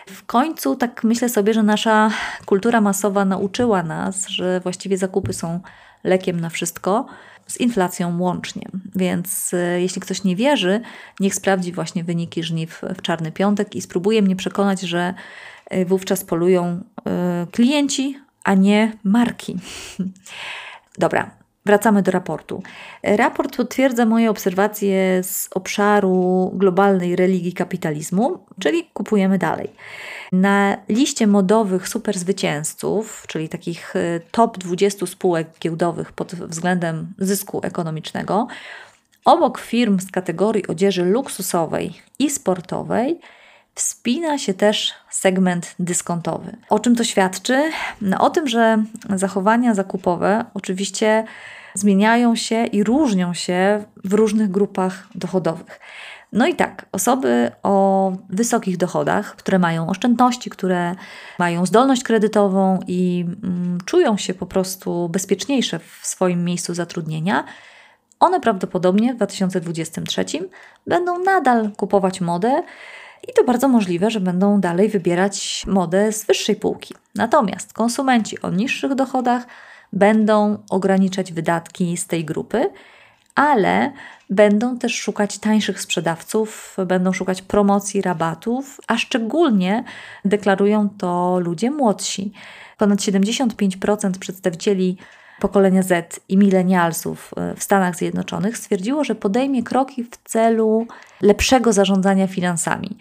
W 0.07 0.27
końcu 0.27 0.77
tak 0.77 1.05
myślę 1.05 1.29
sobie, 1.29 1.55
że 1.55 1.63
nasza 1.63 2.11
kultura 2.47 2.81
masowa 2.81 3.25
nauczyła 3.25 3.83
nas, 3.83 4.29
że 4.29 4.61
właściwie 4.61 4.99
zakupy 4.99 5.33
są 5.33 5.61
lekiem 6.05 6.41
na 6.41 6.51
wszystko, 6.51 7.07
z 7.47 7.61
inflacją 7.61 8.21
łącznie. 8.21 8.69
Więc 8.95 9.55
e, 9.55 9.81
jeśli 9.81 10.03
ktoś 10.03 10.25
nie 10.25 10.37
wierzy, 10.37 10.81
niech 11.21 11.35
sprawdzi 11.35 11.73
właśnie 11.73 12.05
wyniki 12.05 12.43
żniw 12.43 12.83
w 12.97 13.03
czarny 13.03 13.33
piątek 13.33 13.75
i 13.75 13.83
spróbuje 13.83 14.23
mnie 14.23 14.37
przekonać, 14.37 14.81
że 14.81 15.15
e, 15.71 15.85
wówczas 15.85 16.25
polują 16.25 16.85
e, 17.07 17.47
klienci, 17.53 18.19
a 18.45 18.55
nie 18.55 18.93
marki. 19.05 19.57
Dobra, 20.99 21.42
Wracamy 21.67 22.03
do 22.03 22.11
raportu. 22.11 22.63
Raport 23.03 23.57
potwierdza 23.57 24.07
moje 24.07 24.31
obserwacje 24.31 25.23
z 25.23 25.49
obszaru 25.55 26.51
globalnej 26.55 27.17
religii 27.17 27.53
kapitalizmu, 27.53 28.39
czyli 28.61 28.85
kupujemy 28.95 29.39
dalej. 29.39 29.71
Na 30.33 30.77
liście 30.89 31.27
modowych 31.27 31.89
superzwycięzców, 31.89 33.25
czyli 33.29 33.49
takich 33.49 33.97
y, 33.97 34.21
top 34.31 34.59
20 34.59 35.07
spółek 35.07 35.49
giełdowych 35.61 36.13
pod 36.13 36.35
względem 36.35 37.13
zysku 37.19 37.61
ekonomicznego, 37.63 38.47
obok 39.25 39.59
firm 39.59 40.01
z 40.01 40.11
kategorii 40.11 40.67
odzieży 40.67 41.05
luksusowej 41.05 41.93
i 42.19 42.31
sportowej, 42.31 43.21
Wspina 43.75 44.39
się 44.39 44.55
też 44.55 44.95
segment 45.13 45.75
dyskontowy. 45.79 46.57
O 46.71 46.79
czym 46.79 46.97
to 46.97 47.05
świadczy? 47.05 47.63
No, 48.01 48.19
o 48.21 48.31
tym, 48.31 48.49
że 48.49 48.85
zachowania 49.17 49.75
zakupowe 49.75 50.45
oczywiście 50.55 51.25
zmieniają 51.75 52.37
się 52.37 52.65
i 52.65 52.85
różnią 52.85 53.35
się 53.35 53.85
w 54.05 54.13
różnych 54.13 54.51
grupach 54.51 55.09
dochodowych. 55.15 55.81
No 56.33 56.47
i 56.47 56.55
tak, 56.55 56.87
osoby 56.93 57.51
o 57.63 58.13
wysokich 58.31 58.77
dochodach, 58.77 59.37
które 59.37 59.59
mają 59.59 59.89
oszczędności, 59.89 60.51
które 60.51 60.95
mają 61.39 61.67
zdolność 61.67 62.03
kredytową 62.03 62.81
i 62.87 63.27
mm, 63.45 63.79
czują 63.85 64.17
się 64.17 64.35
po 64.35 64.47
prostu 64.47 65.09
bezpieczniejsze 65.09 65.79
w 65.79 66.07
swoim 66.07 66.45
miejscu 66.45 66.75
zatrudnienia, 66.75 67.45
one 68.21 68.41
prawdopodobnie 68.41 69.13
w 69.13 69.17
2023 69.17 70.25
będą 70.87 71.19
nadal 71.19 71.71
kupować 71.77 72.21
modę 72.21 72.63
i 73.29 73.33
to 73.33 73.45
bardzo 73.45 73.69
możliwe, 73.69 74.11
że 74.11 74.21
będą 74.21 74.61
dalej 74.61 74.89
wybierać 74.89 75.65
modę 75.67 76.13
z 76.13 76.25
wyższej 76.25 76.57
półki. 76.57 76.95
Natomiast 77.15 77.73
konsumenci 77.73 78.41
o 78.41 78.51
niższych 78.51 78.95
dochodach 78.95 79.47
będą 79.93 80.59
ograniczać 80.71 81.33
wydatki 81.33 81.97
z 81.97 82.07
tej 82.07 82.25
grupy, 82.25 82.71
ale 83.35 83.93
będą 84.31 84.79
też 84.79 84.95
szukać 84.95 85.39
tańszych 85.39 85.81
sprzedawców, 85.81 86.77
będą 86.87 87.13
szukać 87.13 87.43
promocji, 87.43 88.03
rabatów, 88.03 88.81
a 88.87 88.99
szczególnie 88.99 89.85
deklarują 90.25 90.89
to 90.89 91.39
ludzie 91.41 91.71
młodsi. 91.71 92.33
Ponad 92.79 92.99
75% 92.99 94.19
przedstawicieli 94.19 94.97
pokolenia 95.43 95.83
Z 95.83 96.21
i 96.29 96.37
milenialsów 96.37 97.35
e, 97.37 97.55
w 97.55 97.63
Stanach 97.63 97.97
Zjednoczonych 97.97 98.59
stwierdziło, 98.59 99.05
że 99.05 99.15
podejmie 99.15 99.63
kroki 99.63 100.05
w 100.05 100.11
celu 100.25 100.87
lepszego 101.23 101.73
zarządzania 101.73 102.27
finansami. 102.27 102.99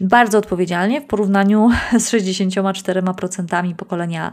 Bardzo 0.00 0.38
odpowiedzialnie 0.38 1.00
w 1.00 1.06
porównaniu 1.06 1.70
z 2.04 2.12
64% 2.12 3.74
pokolenia 3.74 4.32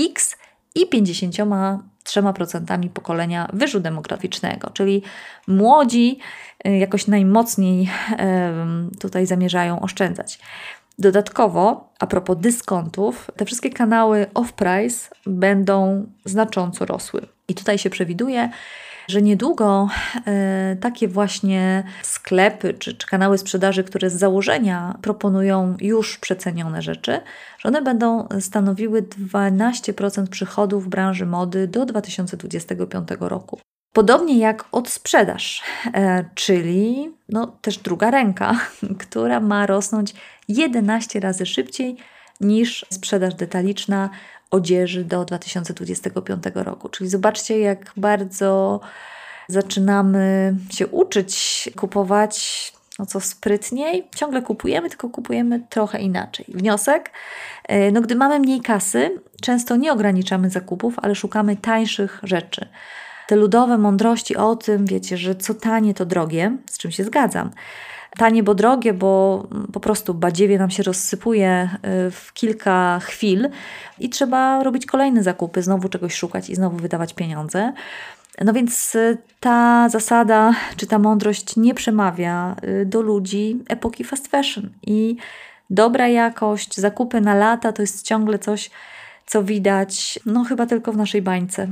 X 0.00 0.36
i 0.74 0.86
53% 0.86 2.88
pokolenia 2.88 3.48
wyżu 3.52 3.80
demograficznego, 3.80 4.70
czyli 4.70 5.02
młodzi 5.46 6.18
e, 6.64 6.78
jakoś 6.78 7.06
najmocniej 7.06 7.90
tutaj 9.00 9.26
zamierzają 9.26 9.80
oszczędzać. 9.80 10.38
Dodatkowo, 10.98 11.92
a 11.98 12.06
propos 12.06 12.36
dyskontów, 12.40 13.30
te 13.36 13.44
wszystkie 13.44 13.70
kanały 13.70 14.26
off-price 14.34 15.10
będą 15.26 16.06
znacząco 16.24 16.86
rosły. 16.86 17.26
I 17.48 17.54
tutaj 17.54 17.78
się 17.78 17.90
przewiduje, 17.90 18.50
że 19.08 19.22
niedługo 19.22 19.88
e, 20.26 20.76
takie 20.80 21.08
właśnie 21.08 21.84
sklepy 22.02 22.74
czy, 22.74 22.94
czy 22.94 23.06
kanały 23.06 23.38
sprzedaży, 23.38 23.84
które 23.84 24.10
z 24.10 24.14
założenia 24.14 24.98
proponują 25.02 25.76
już 25.80 26.18
przecenione 26.18 26.82
rzeczy, 26.82 27.20
że 27.58 27.68
one 27.68 27.82
będą 27.82 28.28
stanowiły 28.40 29.02
12% 29.02 30.26
przychodów 30.26 30.88
branży 30.88 31.26
mody 31.26 31.68
do 31.68 31.86
2025 31.86 33.08
roku. 33.20 33.60
Podobnie 33.96 34.38
jak 34.38 34.64
odsprzedaż, 34.72 35.62
e, 35.94 36.24
czyli 36.34 37.14
no, 37.28 37.46
też 37.46 37.78
druga 37.78 38.10
ręka, 38.10 38.60
która 39.08 39.40
ma 39.40 39.66
rosnąć 39.66 40.14
11 40.48 41.20
razy 41.20 41.46
szybciej 41.46 41.96
niż 42.40 42.86
sprzedaż 42.90 43.34
detaliczna 43.34 44.10
odzieży 44.50 45.04
do 45.04 45.24
2025 45.24 46.42
roku. 46.54 46.88
Czyli 46.88 47.10
zobaczcie, 47.10 47.58
jak 47.58 47.92
bardzo 47.96 48.80
zaczynamy 49.48 50.54
się 50.70 50.86
uczyć 50.86 51.68
kupować 51.76 52.72
no 52.98 53.06
co 53.06 53.20
sprytniej. 53.20 54.08
Ciągle 54.16 54.42
kupujemy, 54.42 54.88
tylko 54.88 55.08
kupujemy 55.08 55.60
trochę 55.70 55.98
inaczej. 55.98 56.44
Wniosek? 56.48 57.10
E, 57.64 57.92
no, 57.92 58.00
gdy 58.00 58.14
mamy 58.14 58.40
mniej 58.40 58.60
kasy, 58.60 59.20
często 59.42 59.76
nie 59.76 59.92
ograniczamy 59.92 60.50
zakupów, 60.50 60.94
ale 61.02 61.14
szukamy 61.14 61.56
tańszych 61.56 62.20
rzeczy 62.22 62.68
te 63.26 63.36
ludowe 63.36 63.78
mądrości 63.78 64.36
o 64.36 64.56
tym, 64.56 64.86
wiecie, 64.86 65.16
że 65.16 65.34
co 65.34 65.54
tanie 65.54 65.94
to 65.94 66.06
drogie, 66.06 66.56
z 66.70 66.78
czym 66.78 66.90
się 66.90 67.04
zgadzam. 67.04 67.50
Tanie, 68.18 68.42
bo 68.42 68.54
drogie, 68.54 68.92
bo 68.92 69.46
po 69.72 69.80
prostu 69.80 70.14
badziewie 70.14 70.58
nam 70.58 70.70
się 70.70 70.82
rozsypuje 70.82 71.70
y, 72.06 72.10
w 72.10 72.32
kilka 72.32 73.00
chwil 73.02 73.48
i 73.98 74.10
trzeba 74.10 74.62
robić 74.62 74.86
kolejne 74.86 75.22
zakupy, 75.22 75.62
znowu 75.62 75.88
czegoś 75.88 76.14
szukać 76.14 76.50
i 76.50 76.54
znowu 76.54 76.76
wydawać 76.76 77.14
pieniądze. 77.14 77.72
No 78.44 78.52
więc 78.52 78.94
y, 78.94 79.18
ta 79.40 79.88
zasada, 79.88 80.54
czy 80.76 80.86
ta 80.86 80.98
mądrość 80.98 81.56
nie 81.56 81.74
przemawia 81.74 82.56
y, 82.64 82.86
do 82.86 83.02
ludzi 83.02 83.64
epoki 83.68 84.04
fast 84.04 84.28
fashion. 84.28 84.70
I 84.86 85.16
dobra 85.70 86.08
jakość, 86.08 86.76
zakupy 86.76 87.20
na 87.20 87.34
lata 87.34 87.72
to 87.72 87.82
jest 87.82 88.02
ciągle 88.02 88.38
coś, 88.38 88.70
co 89.26 89.42
widać, 89.42 90.18
no 90.26 90.44
chyba 90.44 90.66
tylko 90.66 90.92
w 90.92 90.96
naszej 90.96 91.22
bańce. 91.22 91.68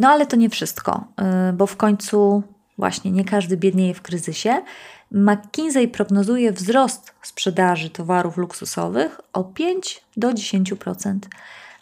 No 0.00 0.08
ale 0.08 0.26
to 0.26 0.36
nie 0.36 0.50
wszystko, 0.50 1.04
y, 1.50 1.52
bo 1.52 1.66
w 1.66 1.76
końcu 1.76 2.42
właśnie 2.78 3.10
nie 3.10 3.24
każdy 3.24 3.56
biednieje 3.56 3.94
w 3.94 4.02
kryzysie. 4.02 4.62
McKinsey 5.10 5.88
prognozuje 5.88 6.52
wzrost 6.52 7.12
sprzedaży 7.22 7.90
towarów 7.90 8.36
luksusowych 8.36 9.20
o 9.32 9.44
5 9.44 10.04
do 10.16 10.30
10%, 10.30 11.18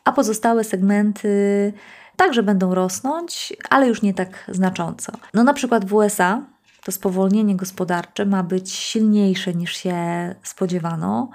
a 0.05 0.13
pozostałe 0.13 0.65
segmenty 0.65 1.73
także 2.17 2.43
będą 2.43 2.75
rosnąć, 2.75 3.53
ale 3.71 3.89
już 3.89 4.03
nie 4.03 4.15
tak 4.15 4.45
znacząco. 4.49 5.13
No 5.35 5.45
na 5.45 5.55
przykład 5.55 5.85
w 5.85 5.95
USA 5.95 6.43
to 6.85 6.93
spowolnienie 6.93 7.57
gospodarcze 7.57 8.27
ma 8.27 8.43
być 8.43 8.73
silniejsze 8.73 9.55
niż 9.55 9.77
się 9.77 9.95
spodziewano. 10.43 11.31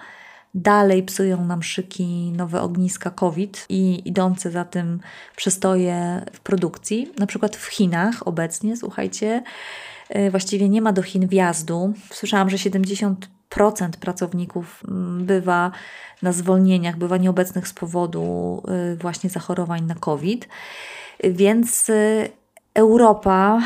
Dalej 0.56 1.04
psują 1.04 1.46
nam 1.46 1.64
szyki 1.64 2.34
nowe 2.36 2.62
ogniska 2.62 3.10
COVID 3.10 3.66
i 3.70 4.08
idące 4.10 4.52
za 4.52 4.66
tym 4.66 5.00
przystoje 5.36 6.26
w 6.34 6.40
produkcji. 6.40 7.12
Na 7.20 7.28
przykład 7.28 7.56
w 7.56 7.66
Chinach 7.66 8.28
obecnie, 8.28 8.78
słuchajcie, 8.78 9.44
y, 10.16 10.32
właściwie 10.32 10.70
nie 10.70 10.82
ma 10.82 10.94
do 10.94 11.02
Chin 11.02 11.28
wjazdu. 11.28 11.94
Słyszałam, 12.12 12.50
że 12.50 12.58
70% 12.58 13.16
pracowników 14.00 14.84
mm, 14.88 15.26
bywa 15.26 15.72
na 16.22 16.32
zwolnieniach, 16.32 16.98
bywa 16.98 17.18
nieobecnych 17.18 17.68
z 17.68 17.74
powodu 17.74 18.64
y, 18.94 18.96
właśnie 18.96 19.30
zachorowań 19.30 19.84
na 19.86 19.96
COVID. 19.96 20.48
Więc 21.24 21.90
y, 21.90 22.30
Europa 22.74 23.62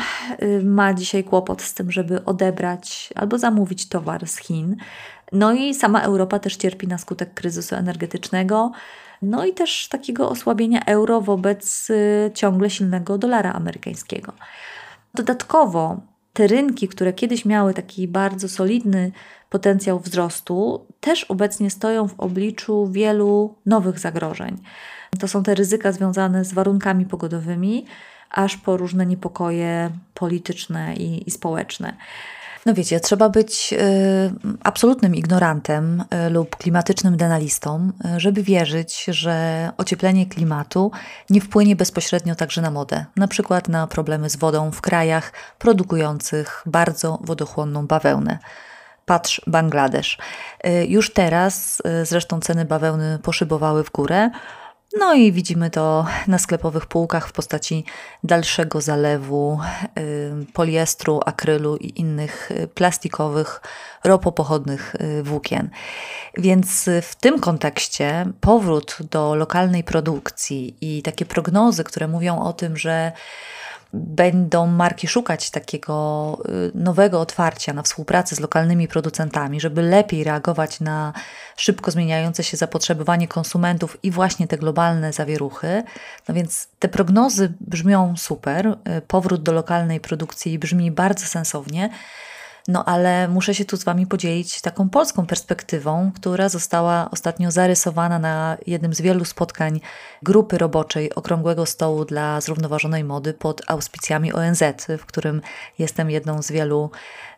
ma 0.62 0.94
dzisiaj 0.94 1.24
kłopot 1.24 1.62
z 1.62 1.74
tym, 1.74 1.92
żeby 1.92 2.24
odebrać 2.24 3.10
albo 3.14 3.38
zamówić 3.38 3.88
towar 3.88 4.26
z 4.26 4.36
Chin. 4.36 4.76
No 5.32 5.52
i 5.52 5.74
sama 5.74 6.02
Europa 6.02 6.38
też 6.38 6.56
cierpi 6.56 6.88
na 6.88 6.98
skutek 6.98 7.34
kryzysu 7.34 7.74
energetycznego. 7.74 8.72
no 9.22 9.44
i 9.44 9.52
też 9.52 9.88
takiego 9.88 10.30
osłabienia 10.30 10.84
euro 10.84 11.20
wobec 11.20 11.90
y, 11.90 12.30
ciągle 12.34 12.70
silnego 12.70 13.18
dolara 13.18 13.52
amerykańskiego. 13.52 14.32
Dodatkowo 15.14 16.00
te 16.32 16.46
rynki, 16.46 16.88
które 16.88 17.12
kiedyś 17.12 17.44
miały 17.44 17.74
taki 17.74 18.08
bardzo 18.08 18.48
solidny 18.48 19.12
potencjał 19.50 20.00
wzrostu, 20.00 20.86
też 21.00 21.24
obecnie 21.24 21.70
stoją 21.70 22.08
w 22.08 22.20
obliczu 22.20 22.86
wielu 22.86 23.54
nowych 23.66 23.98
zagrożeń. 23.98 24.56
To 25.20 25.28
są 25.28 25.42
te 25.42 25.54
ryzyka 25.54 25.92
związane 25.92 26.44
z 26.44 26.52
warunkami 26.52 27.06
pogodowymi, 27.06 27.86
aż 28.30 28.56
po 28.56 28.76
różne 28.76 29.06
niepokoje 29.06 29.90
polityczne 30.14 30.94
i, 30.94 31.28
i 31.28 31.30
społeczne. 31.30 31.96
No 32.68 32.74
wiecie, 32.74 33.00
trzeba 33.00 33.28
być 33.28 33.72
y, 33.72 33.78
absolutnym 34.62 35.14
ignorantem 35.14 36.04
y, 36.26 36.30
lub 36.30 36.56
klimatycznym 36.56 37.16
denalistą, 37.16 37.92
y, 38.16 38.20
żeby 38.20 38.42
wierzyć, 38.42 39.04
że 39.04 39.70
ocieplenie 39.76 40.26
klimatu 40.26 40.90
nie 41.30 41.40
wpłynie 41.40 41.76
bezpośrednio 41.76 42.34
także 42.34 42.62
na 42.62 42.70
modę, 42.70 43.04
na 43.16 43.28
przykład 43.28 43.68
na 43.68 43.86
problemy 43.86 44.30
z 44.30 44.36
wodą 44.36 44.70
w 44.70 44.80
krajach 44.80 45.32
produkujących 45.58 46.62
bardzo 46.66 47.18
wodochłonną 47.20 47.86
bawełnę. 47.86 48.38
Patrz 49.06 49.40
Bangladesz. 49.46 50.18
Już 50.88 51.12
teraz 51.12 51.82
zresztą 52.02 52.40
ceny 52.40 52.64
bawełny 52.64 53.18
poszybowały 53.22 53.84
w 53.84 53.90
górę, 53.90 54.30
no 54.96 55.14
i 55.14 55.32
widzimy 55.32 55.70
to 55.70 56.06
na 56.26 56.38
sklepowych 56.38 56.86
półkach 56.86 57.28
w 57.28 57.32
postaci 57.32 57.84
dalszego 58.24 58.80
zalewu 58.80 59.60
y, 59.98 60.52
poliestru, 60.52 61.20
akrylu 61.26 61.76
i 61.76 62.00
innych 62.00 62.50
y, 62.50 62.68
plastikowych, 62.68 63.60
ropopochodnych 64.04 64.94
y, 64.94 65.22
włókien. 65.22 65.70
Więc 66.36 66.90
w 67.02 67.14
tym 67.14 67.40
kontekście 67.40 68.26
powrót 68.40 68.96
do 69.10 69.34
lokalnej 69.34 69.84
produkcji 69.84 70.76
i 70.80 71.02
takie 71.02 71.26
prognozy, 71.26 71.84
które 71.84 72.08
mówią 72.08 72.42
o 72.42 72.52
tym, 72.52 72.76
że 72.76 73.12
będą 73.92 74.66
marki 74.66 75.08
szukać 75.08 75.50
takiego 75.50 76.38
y, 76.48 76.70
nowego 76.74 77.20
otwarcia 77.20 77.72
na 77.72 77.82
współpracę 77.82 78.36
z 78.36 78.40
lokalnymi 78.40 78.88
producentami, 78.88 79.60
żeby 79.60 79.82
lepiej 79.82 80.24
reagować 80.24 80.80
na 80.80 81.12
szybko 81.56 81.90
zmieniające 81.90 82.44
się 82.44 82.56
zapotrzebowanie 82.56 83.28
konsumentów 83.28 83.98
i 84.02 84.10
właśnie 84.10 84.48
te 84.48 84.58
globalne 84.58 85.12
zawieruchy. 85.12 85.82
No 86.28 86.34
więc 86.34 86.68
te 86.78 86.88
prognozy 86.88 87.52
brzmią 87.60 88.14
super. 88.16 88.66
Y, 88.66 89.00
powrót 89.00 89.42
do 89.42 89.52
lokalnej 89.52 90.00
produkcji 90.00 90.58
brzmi 90.58 90.90
bardzo 90.90 91.26
sensownie. 91.26 91.90
No 92.68 92.84
ale 92.84 93.28
muszę 93.28 93.54
się 93.54 93.64
tu 93.64 93.76
z 93.76 93.84
Wami 93.84 94.06
podzielić 94.06 94.60
taką 94.60 94.88
polską 94.88 95.26
perspektywą, 95.26 96.12
która 96.14 96.48
została 96.48 97.08
ostatnio 97.10 97.50
zarysowana 97.50 98.18
na 98.18 98.56
jednym 98.66 98.94
z 98.94 99.00
wielu 99.00 99.24
spotkań 99.24 99.80
grupy 100.22 100.58
roboczej 100.58 101.14
Okrągłego 101.14 101.66
Stołu 101.66 102.04
dla 102.04 102.40
Zrównoważonej 102.40 103.04
Mody 103.04 103.34
pod 103.34 103.62
auspicjami 103.66 104.32
ONZ, 104.32 104.62
w 104.98 105.06
którym 105.06 105.42
jestem 105.78 106.10
jedną 106.10 106.42
z 106.42 106.52
wielu 106.52 106.90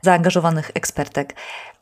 zaangażowanych 0.03 0.71
ekspertek. 0.75 1.35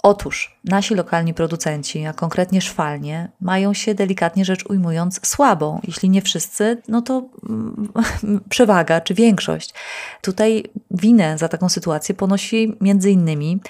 Otóż 0.03 0.59
nasi 0.65 0.95
lokalni 0.95 1.35
producenci, 1.35 2.07
a 2.07 2.13
konkretnie 2.13 2.61
szwalnie, 2.61 3.31
mają 3.41 3.75
się 3.75 3.95
delikatnie 3.95 4.45
rzecz 4.45 4.65
ujmując 4.67 5.27
słabo. 5.27 5.81
Jeśli 5.85 6.11
nie 6.11 6.23
wszyscy, 6.23 6.83
no 6.89 7.03
to 7.03 7.29
mm, 7.49 7.93
przewaga 8.51 9.01
czy 9.01 9.15
większość. 9.15 9.75
Tutaj 10.23 10.65
winę 10.91 11.39
za 11.39 11.49
taką 11.49 11.69
sytuację 11.69 12.15
ponosi 12.15 12.77
między 12.81 13.11
innymi 13.11 13.61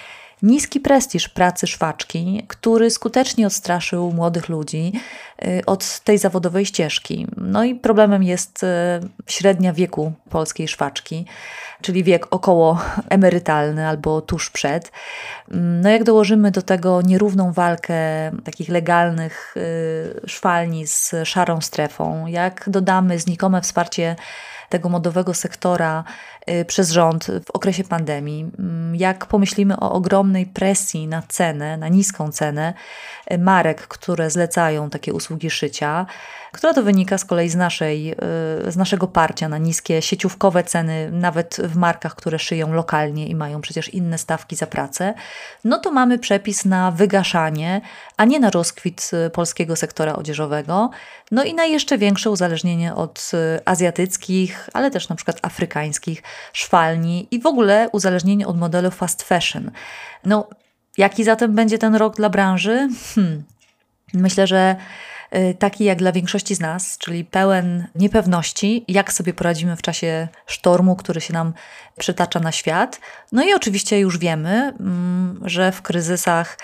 niski 0.43 0.81
prestiż 0.81 1.29
pracy 1.29 1.67
szwaczki, 1.67 2.45
który 2.49 2.91
skutecznie 2.91 3.47
odstraszył 3.47 4.13
młodych 4.13 4.49
ludzi 4.49 4.93
y, 5.47 5.63
od 5.67 6.01
tej 6.01 6.19
zawodowej 6.19 6.67
ścieżki. 6.67 7.27
No 7.37 7.65
i 7.65 7.75
problemem 7.75 8.23
jest 8.23 8.63
y, 8.63 8.67
średnia 9.27 9.73
wieku 9.73 10.13
polskiej 10.31 10.69
szwaczki, 10.69 11.25
czyli 11.81 12.05
wiek 12.05 12.27
około 12.31 12.81
emerytalny 13.09 13.89
albo 13.89 14.21
tuż 14.21 14.51
przed. 14.51 14.93
Mm, 15.51 15.81
no 15.81 15.91
jak 15.91 16.05
dołożymy 16.05 16.51
do 16.51 16.63
tego 16.63 17.03
nierówną 17.03 17.53
walkę 17.53 17.95
takich 18.45 18.69
legalnych 18.69 19.55
y, 19.57 20.21
szwalni 20.27 20.87
z 20.87 21.15
szarą 21.25 21.61
strefą, 21.61 22.27
jak 22.27 22.65
dodamy 22.71 23.19
znikome 23.19 23.61
wsparcie 23.61 24.17
tego 24.69 24.89
modowego 24.89 25.35
sektora 25.35 26.05
przez 26.67 26.91
rząd 26.91 27.27
w 27.47 27.51
okresie 27.51 27.85
pandemii, 27.85 28.51
mm, 28.59 28.97
jak 28.97 29.27
pomyślimy 29.27 29.77
o 29.81 29.93
ogromnej 29.93 30.47
presji 30.47 31.07
na 31.07 31.23
cenę, 31.29 31.77
na 31.77 31.89
niską 31.89 32.33
cenę 32.33 32.75
y, 33.33 33.39
marek, 33.39 33.89
które 33.89 34.31
zlecają 34.31 34.91
takie 34.91 35.13
usługi 35.13 35.51
szycia, 35.51 36.07
która 36.53 36.75
to 36.75 36.83
wynika 36.83 37.19
z 37.19 37.25
kolei 37.25 37.49
z, 37.49 37.57
naszej, 37.57 38.13
y, 38.13 38.73
z 38.73 38.77
naszego 38.77 39.07
parcia 39.07 39.49
na 39.49 39.59
niskie 39.59 40.03
sieciówkowe 40.03 40.65
ceny, 40.65 41.11
nawet 41.13 41.57
w 41.57 41.77
markach, 41.77 42.15
które 42.15 42.39
szyją 42.39 42.73
lokalnie 42.73 43.27
i 43.27 43.35
mają 43.35 43.61
przecież 43.61 43.95
inne 43.95 44.19
stawki 44.19 44.57
za 44.57 44.67
pracę, 44.67 45.15
no 45.65 45.79
to 45.79 45.91
mamy 45.91 46.19
przepis 46.19 46.65
na 46.65 46.91
wygaszanie, 46.91 47.81
a 48.17 48.25
nie 48.25 48.41
na 48.41 48.51
rozkwit 48.51 49.11
polskiego 49.33 49.77
sektora 49.77 50.13
odzieżowego, 50.13 50.91
no 51.31 51.45
i 51.45 51.55
na 51.55 51.65
jeszcze 51.65 51.99
większe 51.99 52.31
uzależnienie 52.31 52.95
od 52.95 53.31
azjatyckich, 53.65 54.71
ale 54.73 54.91
też 54.91 55.09
na 55.09 55.17
przykład 55.17 55.39
afrykańskich 55.43 56.23
szwalni 56.53 57.29
i 57.31 57.41
w 57.41 57.47
ogóle 57.47 57.89
uzależnienie 57.93 58.47
od 58.47 58.59
modelu 58.59 58.91
fast 58.91 59.23
fashion. 59.23 59.71
No, 60.25 60.49
jaki 60.97 61.25
zatem 61.25 61.55
będzie 61.55 61.79
ten 61.79 61.95
rok 61.95 62.17
dla 62.17 62.31
branży? 62.31 62.89
Hmm. 63.15 63.43
Myślę, 64.15 64.47
że 64.47 64.77
y, 65.37 65.57
taki 65.59 65.85
jak 65.85 65.99
dla 65.99 66.13
większości 66.13 66.55
z 66.55 66.61
nas, 66.61 66.99
czyli 66.99 67.25
pełen 67.25 67.87
niepewności, 67.95 68.85
jak 68.89 69.13
sobie 69.13 69.35
poradzimy 69.35 69.77
w 69.77 69.83
czasie 69.83 70.29
sztormu, 70.47 70.97
który 70.97 71.21
się 71.21 71.33
nam 71.33 71.53
przytacza 71.99 72.41
na 72.41 72.53
świat. 72.53 73.01
No 73.33 73.45
i 73.45 73.55
oczywiście 73.55 73.99
już 73.99 74.19
wiemy, 74.19 74.75
mm, 74.81 75.41
że 75.45 75.73
w 75.73 75.83
kryzysach 75.83 76.59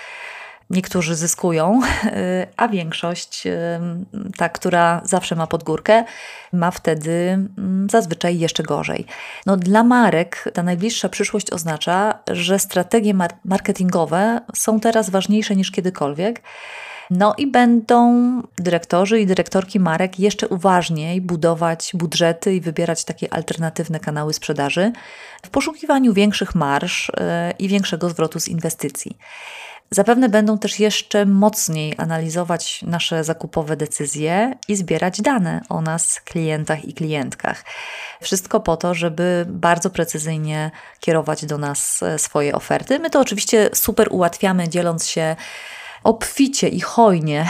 niektórzy 0.69 1.15
zyskują, 1.15 1.81
a 2.57 2.67
większość, 2.67 3.43
ta, 4.37 4.49
która 4.49 5.01
zawsze 5.05 5.35
ma 5.35 5.47
podgórkę, 5.47 6.03
ma 6.53 6.71
wtedy 6.71 7.11
mm, 7.11 7.87
zazwyczaj 7.91 8.39
jeszcze 8.39 8.63
gorzej. 8.63 9.05
No, 9.45 9.57
dla 9.57 9.83
marek 9.83 10.49
ta 10.53 10.63
najbliższa 10.63 11.09
przyszłość 11.09 11.51
oznacza, 11.51 12.19
że 12.31 12.59
strategie 12.59 13.13
marketingowe 13.45 14.41
są 14.55 14.79
teraz 14.79 15.09
ważniejsze 15.09 15.55
niż 15.55 15.71
kiedykolwiek. 15.71 16.41
No 17.09 17.33
i 17.37 17.47
będą 17.47 18.41
dyrektorzy 18.57 19.19
i 19.19 19.25
dyrektorki 19.25 19.79
marek 19.79 20.19
jeszcze 20.19 20.47
uważniej 20.47 21.21
budować 21.21 21.91
budżety 21.93 22.55
i 22.55 22.61
wybierać 22.61 23.03
takie 23.03 23.33
alternatywne 23.33 23.99
kanały 23.99 24.33
sprzedaży 24.33 24.91
w 25.45 25.49
poszukiwaniu 25.49 26.13
większych 26.13 26.55
marsz 26.55 27.11
e, 27.17 27.53
i 27.59 27.67
większego 27.67 28.09
zwrotu 28.09 28.39
z 28.39 28.47
inwestycji. 28.47 29.17
Zapewne 29.91 30.29
będą 30.29 30.57
też 30.57 30.79
jeszcze 30.79 31.25
mocniej 31.25 31.93
analizować 31.97 32.81
nasze 32.81 33.23
zakupowe 33.23 33.77
decyzje 33.77 34.53
i 34.67 34.75
zbierać 34.75 35.21
dane 35.21 35.61
o 35.69 35.81
nas, 35.81 36.21
klientach 36.25 36.85
i 36.85 36.93
klientkach. 36.93 37.63
Wszystko 38.21 38.59
po 38.59 38.77
to, 38.77 38.93
żeby 38.93 39.45
bardzo 39.49 39.89
precyzyjnie 39.89 40.71
kierować 40.99 41.45
do 41.45 41.57
nas 41.57 42.03
e, 42.03 42.19
swoje 42.19 42.55
oferty. 42.55 42.99
My 42.99 43.09
to 43.09 43.19
oczywiście 43.19 43.69
super 43.73 44.07
ułatwiamy, 44.11 44.69
dzieląc 44.69 45.07
się 45.07 45.35
obficie 46.05 46.67
i 46.67 46.81
hojnie 46.81 47.47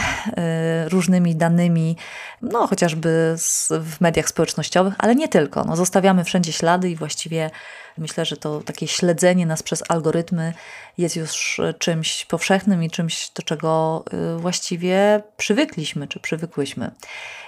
y, 0.86 0.88
różnymi 0.88 1.36
danymi, 1.36 1.96
no 2.42 2.66
chociażby 2.66 3.34
w 3.70 4.00
mediach 4.00 4.28
społecznościowych, 4.28 4.94
ale 4.98 5.14
nie 5.14 5.28
tylko. 5.28 5.64
No, 5.64 5.76
zostawiamy 5.76 6.24
wszędzie 6.24 6.52
ślady 6.52 6.90
i 6.90 6.96
właściwie 6.96 7.50
myślę, 7.98 8.24
że 8.24 8.36
to 8.36 8.60
takie 8.60 8.88
śledzenie 8.88 9.46
nas 9.46 9.62
przez 9.62 9.82
algorytmy 9.88 10.52
jest 10.98 11.16
już 11.16 11.60
czymś 11.78 12.24
powszechnym 12.24 12.82
i 12.82 12.90
czymś, 12.90 13.30
do 13.30 13.42
czego 13.42 14.04
y, 14.36 14.38
właściwie 14.38 15.22
przywykliśmy 15.36 16.08
czy 16.08 16.20
przywykłyśmy. 16.20 16.90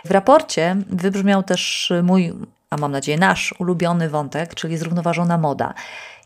W 0.04 0.10
raporcie 0.10 0.76
wybrzmiał 0.90 1.42
też 1.42 1.92
mój 2.02 2.32
a 2.70 2.76
mam 2.76 2.92
nadzieję 2.92 3.18
nasz 3.18 3.54
ulubiony 3.58 4.08
wątek, 4.08 4.54
czyli 4.54 4.78
zrównoważona 4.78 5.38
moda. 5.38 5.74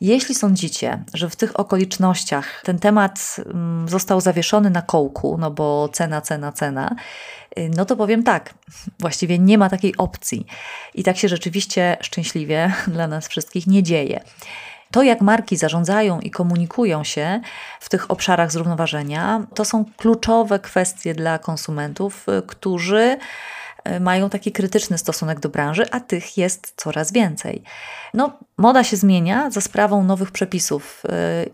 Jeśli 0.01 0.35
sądzicie, 0.35 1.05
że 1.15 1.31
w 1.31 1.37
tych 1.37 1.61
okolicznościach 1.61 2.63
ten 2.65 2.79
temat 2.79 3.37
mm, 3.47 3.89
został 3.89 4.21
zawieszony 4.21 4.71
na 4.71 4.83
kołku, 4.83 5.37
no 5.41 5.51
bo 5.51 5.89
cena, 5.93 6.21
cena, 6.21 6.53
cena, 6.53 6.97
no 7.77 7.85
to 7.85 7.97
powiem 7.97 8.23
tak, 8.23 8.55
właściwie 9.01 9.39
nie 9.39 9.59
ma 9.59 9.71
takiej 9.71 9.97
opcji. 9.97 10.47
I 10.95 11.03
tak 11.03 11.17
się 11.17 11.29
rzeczywiście 11.29 11.97
szczęśliwie 12.01 12.73
dla 12.95 13.07
nas 13.07 13.29
wszystkich 13.29 13.67
nie 13.67 13.83
dzieje. 13.83 14.21
To, 14.91 15.03
jak 15.03 15.21
marki 15.21 15.57
zarządzają 15.57 16.21
i 16.21 16.31
komunikują 16.31 17.05
się 17.05 17.41
w 17.81 17.89
tych 17.89 18.11
obszarach 18.11 18.53
zrównoważenia, 18.53 19.47
to 19.55 19.65
są 19.65 19.85
kluczowe 19.97 20.59
kwestie 20.59 21.15
dla 21.15 21.39
konsumentów, 21.39 22.27
y, 22.29 22.43
którzy 22.47 23.19
E, 23.85 24.01
mają 24.01 24.31
taki 24.31 24.53
krytyczny 24.53 24.99
stosunek 24.99 25.41
do 25.41 25.49
branży, 25.49 25.91
a 25.91 26.01
tych 26.01 26.39
jest 26.39 26.73
coraz 26.77 27.13
więcej. 27.13 27.63
No, 28.15 28.39
moda 28.57 28.85
się 28.85 28.97
zmienia 28.97 29.51
za 29.51 29.61
sprawą 29.61 30.05
nowych 30.05 30.31
przepisów 30.31 31.03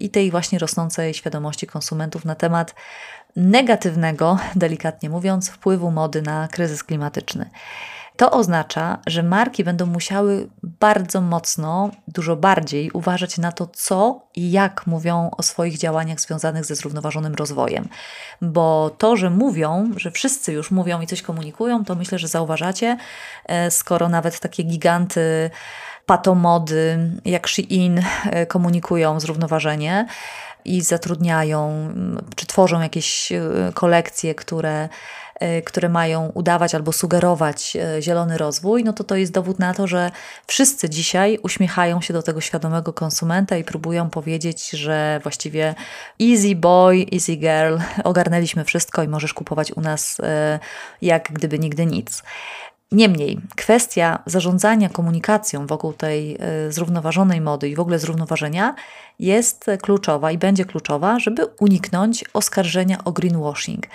i 0.00 0.10
tej 0.10 0.30
właśnie 0.30 0.58
rosnącej 0.58 1.14
świadomości 1.14 1.66
konsumentów 1.66 2.24
na 2.24 2.34
temat 2.34 2.74
negatywnego, 3.36 4.38
delikatnie 4.56 5.10
mówiąc, 5.10 5.50
wpływu 5.50 5.90
mody 5.90 6.22
na 6.22 6.48
kryzys 6.48 6.84
klimatyczny. 6.84 7.50
To 8.18 8.30
oznacza, 8.30 8.98
że 9.06 9.22
marki 9.22 9.64
będą 9.64 9.86
musiały 9.86 10.48
bardzo 10.62 11.20
mocno, 11.20 11.90
dużo 12.08 12.36
bardziej 12.36 12.90
uważać 12.90 13.38
na 13.38 13.52
to, 13.52 13.66
co 13.66 14.20
i 14.36 14.50
jak 14.50 14.86
mówią 14.86 15.30
o 15.36 15.42
swoich 15.42 15.78
działaniach 15.78 16.20
związanych 16.20 16.64
ze 16.64 16.74
zrównoważonym 16.74 17.34
rozwojem. 17.34 17.88
Bo 18.42 18.90
to, 18.98 19.16
że 19.16 19.30
mówią, 19.30 19.90
że 19.96 20.10
wszyscy 20.10 20.52
już 20.52 20.70
mówią 20.70 21.00
i 21.00 21.06
coś 21.06 21.22
komunikują, 21.22 21.84
to 21.84 21.94
myślę, 21.94 22.18
że 22.18 22.28
zauważacie, 22.28 22.96
e, 23.46 23.70
skoro 23.70 24.08
nawet 24.08 24.40
takie 24.40 24.62
giganty 24.62 25.50
patomody 26.06 27.10
jak 27.24 27.48
Shein 27.48 28.02
e, 28.24 28.46
komunikują 28.46 29.20
zrównoważenie 29.20 30.06
i 30.64 30.82
zatrudniają, 30.82 31.88
czy 32.36 32.46
tworzą 32.46 32.80
jakieś 32.80 33.32
e, 33.32 33.42
kolekcje, 33.74 34.34
które 34.34 34.88
Y, 35.42 35.62
które 35.62 35.88
mają 35.88 36.30
udawać 36.34 36.74
albo 36.74 36.92
sugerować 36.92 37.76
y, 37.98 38.02
zielony 38.02 38.38
rozwój, 38.38 38.84
no 38.84 38.92
to 38.92 39.04
to 39.04 39.16
jest 39.16 39.32
dowód 39.32 39.58
na 39.58 39.74
to, 39.74 39.86
że 39.86 40.10
wszyscy 40.46 40.90
dzisiaj 40.90 41.38
uśmiechają 41.42 42.00
się 42.00 42.14
do 42.14 42.22
tego 42.22 42.40
świadomego 42.40 42.92
konsumenta 42.92 43.56
i 43.56 43.64
próbują 43.64 44.10
powiedzieć, 44.10 44.70
że 44.70 45.20
właściwie 45.22 45.74
easy 46.22 46.54
boy, 46.54 47.06
easy 47.12 47.36
girl, 47.36 47.76
ogarnęliśmy 48.04 48.64
wszystko 48.64 49.02
i 49.02 49.08
możesz 49.08 49.34
kupować 49.34 49.72
u 49.72 49.80
nas 49.80 50.20
jak 51.02 51.32
gdyby 51.32 51.58
nigdy 51.58 51.86
nic. 51.86 52.22
Niemniej, 52.92 53.40
kwestia 53.56 54.18
zarządzania 54.26 54.88
komunikacją 54.88 55.66
wokół 55.66 55.92
tej 55.92 56.38
zrównoważonej 56.68 57.40
mody 57.40 57.68
i 57.68 57.74
w 57.74 57.80
ogóle 57.80 57.98
zrównoważenia 57.98 58.74
jest 59.18 59.66
kluczowa 59.82 60.30
i 60.30 60.38
będzie 60.38 60.64
kluczowa, 60.64 61.18
żeby 61.18 61.46
uniknąć 61.46 62.24
oskarżenia 62.34 63.04
o 63.04 63.12
greenwashing. 63.12 63.86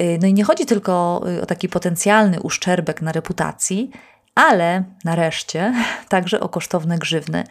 Y, 0.00 0.18
no 0.22 0.26
i 0.26 0.34
nie 0.34 0.44
chodzi 0.44 0.66
tylko 0.66 1.22
y, 1.28 1.42
o 1.42 1.46
taki 1.46 1.68
potencjalny 1.68 2.40
uszczerbek 2.40 3.02
na 3.02 3.12
reputacji, 3.12 3.90
ale 4.34 4.84
nareszcie 5.04 5.74
także 6.08 6.40
o 6.40 6.48
kosztowne 6.48 6.98
grzywny. 6.98 7.44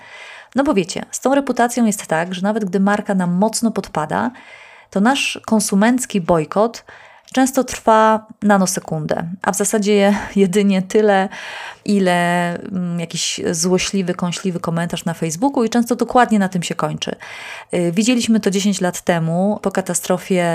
No 0.56 0.64
bo 0.64 0.74
wiecie, 0.74 1.06
z 1.12 1.20
tą 1.20 1.36
reputacją 1.36 1.86
jest 1.86 2.08
tak, 2.08 2.34
że 2.34 2.42
nawet 2.42 2.66
gdy 2.66 2.80
marka 2.80 3.16
nam 3.16 3.34
mocno 3.34 3.72
podpada, 3.72 4.32
to 4.90 5.00
nasz 5.00 5.40
konsumencki 5.46 6.22
bojkot 6.22 6.86
często 7.34 7.64
trwa 7.64 8.26
nanosekundę, 8.42 9.28
a 9.42 9.52
w 9.52 9.56
zasadzie 9.56 10.16
jedynie 10.36 10.82
tyle, 10.82 11.30
ile 11.86 12.54
mm, 12.56 13.00
jakiś 13.00 13.42
złośliwy, 13.52 14.14
kąśliwy 14.14 14.60
komentarz 14.60 15.06
na 15.06 15.14
Facebooku 15.14 15.64
i 15.64 15.70
często 15.70 15.96
dokładnie 15.96 16.40
na 16.40 16.50
tym 16.50 16.64
się 16.64 16.76
kończy. 16.76 17.16
Y, 17.74 17.92
widzieliśmy 17.92 18.40
to 18.40 18.50
10 18.50 18.82
lat 18.82 19.02
temu 19.02 19.60
po 19.62 19.72
katastrofie 19.72 20.48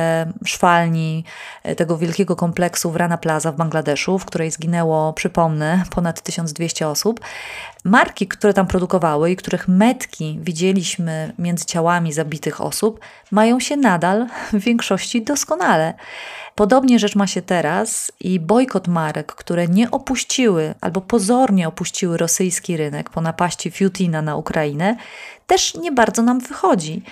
szwalni 0.44 1.24
y, 1.66 1.74
tego 1.74 1.98
wielkiego 1.98 2.36
kompleksu 2.36 2.90
w 2.90 2.96
Rana 2.96 3.18
Plaza 3.18 3.52
w 3.52 3.56
Bangladeszu, 3.56 4.18
w 4.18 4.24
której 4.24 4.50
zginęło, 4.50 5.12
przypomnę, 5.12 5.82
ponad 5.90 6.22
1200 6.22 6.88
osób. 6.88 7.20
Marki, 7.84 8.28
które 8.28 8.54
tam 8.54 8.66
produkowały 8.66 9.30
i 9.30 9.36
których 9.36 9.68
metki 9.68 10.38
widzieliśmy 10.42 11.32
między 11.38 11.64
ciałami 11.64 12.12
zabitych 12.12 12.60
osób, 12.60 13.00
mają 13.30 13.60
się 13.60 13.76
nadal 13.76 14.26
w 14.52 14.58
większości 14.58 15.22
doskonale. 15.22 15.94
Podobnie 16.54 16.98
rzecz 16.98 17.16
ma 17.16 17.26
się 17.26 17.42
teraz 17.42 18.12
i 18.20 18.40
bojkot 18.40 18.88
marek, 18.88 19.34
które 19.34 19.68
nie 19.68 19.90
opuściły 19.90 20.74
albo 20.80 21.00
pozornie 21.00 21.68
opuściły 21.68 22.18
rosyjski 22.18 22.76
rynek 22.76 23.10
po 23.10 23.20
napaści 23.20 23.70
Fiutina 23.70 24.22
na 24.22 24.36
Ukrainę, 24.36 24.96
też 25.46 25.74
nie 25.74 25.92
bardzo 25.92 26.22
nam 26.22 26.40
wychodzi. 26.40 27.02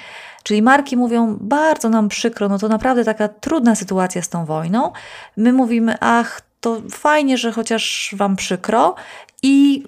Czyli 0.42 0.62
marki 0.62 0.96
mówią, 0.96 1.38
bardzo 1.40 1.88
nam 1.88 2.08
przykro, 2.08 2.48
no 2.48 2.58
to 2.58 2.68
naprawdę 2.68 3.04
taka 3.04 3.28
trudna 3.28 3.74
sytuacja 3.74 4.22
z 4.22 4.28
tą 4.28 4.44
wojną. 4.44 4.92
My 5.36 5.52
mówimy, 5.52 5.96
ach, 6.00 6.40
to 6.60 6.82
fajnie, 6.90 7.38
że 7.38 7.52
chociaż 7.52 8.14
Wam 8.16 8.36
przykro, 8.36 8.94
i 9.42 9.84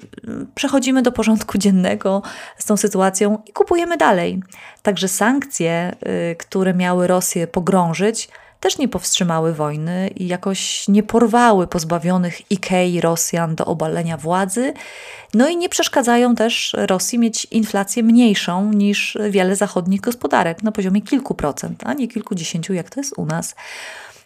przechodzimy 0.55 1.03
do 1.03 1.12
porządku 1.12 1.59
dziennego 1.59 2.23
z 2.59 2.65
tą 2.65 2.77
sytuacją 2.77 3.43
i 3.47 3.53
kupujemy 3.53 3.97
dalej. 3.97 4.43
Także 4.83 5.09
sankcje, 5.09 5.97
y, 6.33 6.37
które 6.37 6.75
miały 6.75 7.07
Rosję 7.07 7.47
pogrążyć, 7.47 8.29
też 8.62 8.79
nie 8.79 8.88
powstrzymały 8.88 9.55
wojny 9.55 10.11
i 10.16 10.27
jakoś 10.27 10.88
nie 10.88 11.03
porwały 11.03 11.66
pozbawionych 11.66 12.51
Ikei 12.51 13.01
Rosjan 13.01 13.55
do 13.55 13.64
obalenia 13.64 14.16
władzy, 14.16 14.72
no 15.35 15.48
i 15.48 15.57
nie 15.57 15.68
przeszkadzają 15.68 16.35
też 16.35 16.77
Rosji 16.79 17.18
mieć 17.18 17.44
inflację 17.44 18.03
mniejszą 18.03 18.72
niż 18.72 19.18
wiele 19.31 19.57
zachodnich 19.57 20.01
gospodarek 20.01 20.62
na 20.62 20.72
poziomie 20.72 21.03
kilku 21.03 21.35
procent, 21.35 21.83
a 21.85 21.94
nie 21.94 22.09
kilkudziesięciu, 22.09 22.75
jak 22.75 22.90
to 22.90 23.01
jest 23.01 23.18
u 23.18 23.27
nas. 23.27 23.55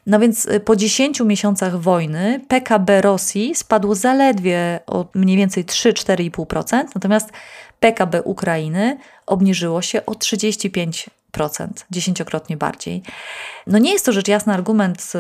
No 0.07 0.19
więc 0.19 0.45
y, 0.45 0.61
po 0.61 0.77
10 0.77 1.21
miesiącach 1.21 1.81
wojny 1.81 2.41
PKB 2.49 3.01
Rosji 3.01 3.55
spadło 3.55 3.95
zaledwie 3.95 4.81
o 4.87 5.07
mniej 5.15 5.37
więcej 5.37 5.65
3-4,5%, 5.65 6.85
natomiast 6.95 7.33
PKB 7.81 8.23
Ukrainy 8.23 8.99
obniżyło 9.27 9.83
się 9.83 10.07
o 10.07 10.13
35% 10.13 11.16
dziesięciokrotnie 11.91 12.57
bardziej. 12.57 13.03
No 13.67 13.79
nie 13.79 13.93
jest 13.93 14.07
to 14.07 14.13
rzecz 14.13 14.29
jasna 14.29 14.55
argument 14.55 15.13
y, 15.15 15.19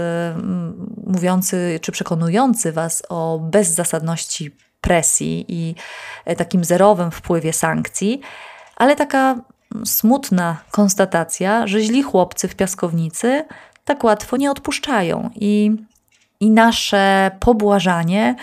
mówiący 1.06 1.80
czy 1.82 1.92
przekonujący 1.92 2.72
Was 2.72 3.02
o 3.08 3.38
bezzasadności 3.42 4.50
presji 4.80 5.44
i 5.48 5.74
y, 6.30 6.36
takim 6.36 6.64
zerowym 6.64 7.10
wpływie 7.10 7.52
sankcji, 7.52 8.20
ale 8.76 8.96
taka 8.96 9.36
smutna 9.84 10.56
konstatacja, 10.70 11.66
że 11.66 11.80
źli 11.80 12.02
chłopcy 12.02 12.48
w 12.48 12.54
piaskownicy 12.54 13.44
tak 13.84 14.04
łatwo 14.04 14.36
nie 14.36 14.50
odpuszczają 14.50 15.30
i, 15.34 15.70
i 16.40 16.50
nasze 16.50 17.30
pobłażanie 17.40 18.36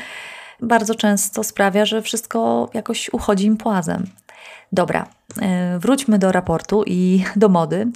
bardzo 0.61 0.95
często 0.95 1.43
sprawia, 1.43 1.85
że 1.85 2.01
wszystko 2.01 2.69
jakoś 2.73 3.09
uchodzi 3.13 3.45
im 3.45 3.57
płazem. 3.57 4.07
Dobra, 4.73 5.05
e, 5.41 5.79
wróćmy 5.79 6.19
do 6.19 6.31
raportu 6.31 6.83
i 6.87 7.23
do 7.35 7.49
mody, 7.49 7.87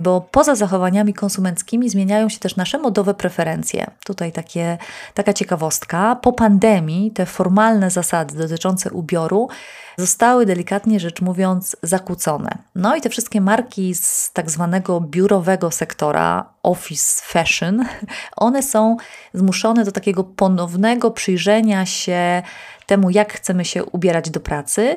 bo 0.00 0.20
poza 0.20 0.54
zachowaniami 0.54 1.14
konsumenckimi 1.14 1.90
zmieniają 1.90 2.28
się 2.28 2.38
też 2.38 2.56
nasze 2.56 2.78
modowe 2.78 3.14
preferencje. 3.14 3.90
Tutaj 4.04 4.32
takie, 4.32 4.78
taka 5.14 5.32
ciekawostka. 5.32 6.16
Po 6.16 6.32
pandemii 6.32 7.10
te 7.10 7.26
formalne 7.26 7.90
zasady 7.90 8.38
dotyczące 8.38 8.90
ubioru 8.90 9.48
zostały 9.96 10.46
delikatnie 10.46 11.00
rzecz 11.00 11.20
mówiąc 11.20 11.76
zakłócone. 11.82 12.58
No 12.74 12.96
i 12.96 13.00
te 13.00 13.08
wszystkie 13.08 13.40
marki 13.40 13.94
z 13.94 14.32
tak 14.32 14.50
zwanego 14.50 15.00
biurowego 15.00 15.70
sektora, 15.70 16.44
office 16.62 17.22
fashion, 17.24 17.84
one 18.36 18.62
są 18.62 18.96
zmuszone 19.34 19.84
do 19.84 19.92
takiego 19.92 20.24
ponownego 20.24 21.10
przyjrzenia 21.10 21.86
się 21.86 22.42
temu, 22.86 23.10
jak 23.10 23.32
chcemy 23.32 23.64
się 23.64 23.84
ubierać 23.84 24.30
do 24.30 24.40
pracy. 24.40 24.96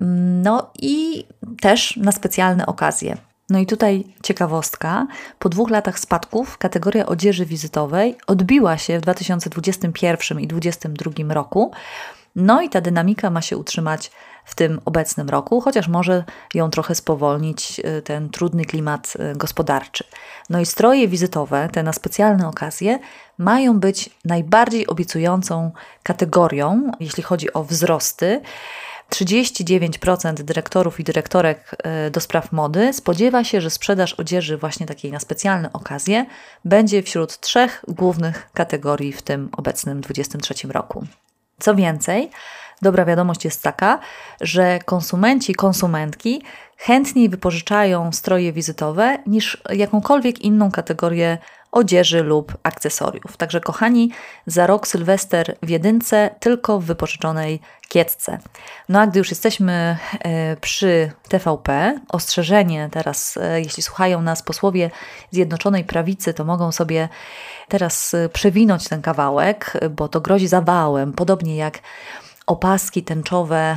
No 0.00 0.70
i 0.82 1.26
też 1.60 1.96
na 1.96 2.12
specjalne 2.12 2.66
okazje. 2.66 3.16
No 3.50 3.58
i 3.58 3.66
tutaj 3.66 4.04
ciekawostka. 4.22 5.06
Po 5.38 5.48
dwóch 5.48 5.70
latach 5.70 5.98
spadków 5.98 6.58
kategoria 6.58 7.06
odzieży 7.06 7.46
wizytowej 7.46 8.16
odbiła 8.26 8.78
się 8.78 8.98
w 8.98 9.02
2021 9.02 10.40
i 10.40 10.46
2022 10.46 11.34
roku. 11.34 11.72
No 12.36 12.62
i 12.62 12.68
ta 12.68 12.80
dynamika 12.80 13.30
ma 13.30 13.42
się 13.42 13.56
utrzymać 13.56 14.10
w 14.44 14.54
tym 14.54 14.80
obecnym 14.84 15.28
roku, 15.28 15.60
chociaż 15.60 15.88
może 15.88 16.24
ją 16.54 16.70
trochę 16.70 16.94
spowolnić 16.94 17.80
y, 17.98 18.02
ten 18.02 18.30
trudny 18.30 18.64
klimat 18.64 19.12
y, 19.32 19.36
gospodarczy. 19.36 20.04
No 20.50 20.60
i 20.60 20.66
stroje 20.66 21.08
wizytowe, 21.08 21.68
te 21.72 21.82
na 21.82 21.92
specjalne 21.92 22.48
okazje, 22.48 22.98
mają 23.38 23.80
być 23.80 24.10
najbardziej 24.24 24.86
obiecującą 24.86 25.70
kategorią, 26.02 26.90
jeśli 27.00 27.22
chodzi 27.22 27.52
o 27.52 27.64
wzrosty. 27.64 28.40
39% 29.10 30.34
dyrektorów 30.34 31.00
i 31.00 31.04
dyrektorek 31.04 31.76
e, 31.82 32.10
do 32.10 32.20
spraw 32.20 32.52
mody 32.52 32.92
spodziewa 32.92 33.44
się, 33.44 33.60
że 33.60 33.70
sprzedaż 33.70 34.14
odzieży 34.14 34.58
właśnie 34.58 34.86
takiej 34.86 35.12
na 35.12 35.20
specjalne 35.20 35.72
okazje 35.72 36.26
będzie 36.64 37.02
wśród 37.02 37.40
trzech 37.40 37.84
głównych 37.88 38.50
kategorii 38.54 39.12
w 39.12 39.22
tym 39.22 39.48
obecnym 39.56 40.00
2023 40.00 40.68
roku. 40.68 41.06
Co 41.58 41.74
więcej, 41.74 42.30
dobra 42.82 43.04
wiadomość 43.04 43.44
jest 43.44 43.62
taka, 43.62 43.98
że 44.40 44.78
konsumenci, 44.84 45.54
konsumentki 45.54 46.42
chętniej 46.76 47.28
wypożyczają 47.28 48.12
stroje 48.12 48.52
wizytowe 48.52 49.18
niż 49.26 49.62
jakąkolwiek 49.70 50.38
inną 50.38 50.70
kategorię 50.70 51.38
odzieży 51.72 52.22
lub 52.22 52.58
akcesoriów. 52.62 53.36
Także 53.36 53.60
kochani, 53.60 54.10
za 54.46 54.66
rok 54.66 54.88
Sylwester 54.88 55.56
w 55.62 55.68
jedynce 55.68 56.30
tylko 56.40 56.80
w 56.80 56.84
wypożyczonej 56.84 57.60
kiecce. 57.88 58.38
No 58.88 59.00
a 59.00 59.06
gdy 59.06 59.18
już 59.18 59.30
jesteśmy 59.30 59.98
e, 60.20 60.56
przy 60.56 61.12
TVP, 61.28 61.98
ostrzeżenie 62.08 62.88
teraz, 62.92 63.36
e, 63.36 63.60
jeśli 63.60 63.82
słuchają 63.82 64.22
nas 64.22 64.42
posłowie 64.42 64.90
Zjednoczonej 65.30 65.84
Prawicy, 65.84 66.34
to 66.34 66.44
mogą 66.44 66.72
sobie 66.72 67.08
teraz 67.68 68.14
e, 68.14 68.28
przewinąć 68.28 68.88
ten 68.88 69.02
kawałek, 69.02 69.72
bo 69.90 70.08
to 70.08 70.20
grozi 70.20 70.48
zawałem, 70.48 71.12
podobnie 71.12 71.56
jak 71.56 71.78
opaski 72.46 73.02
tęczowe 73.02 73.76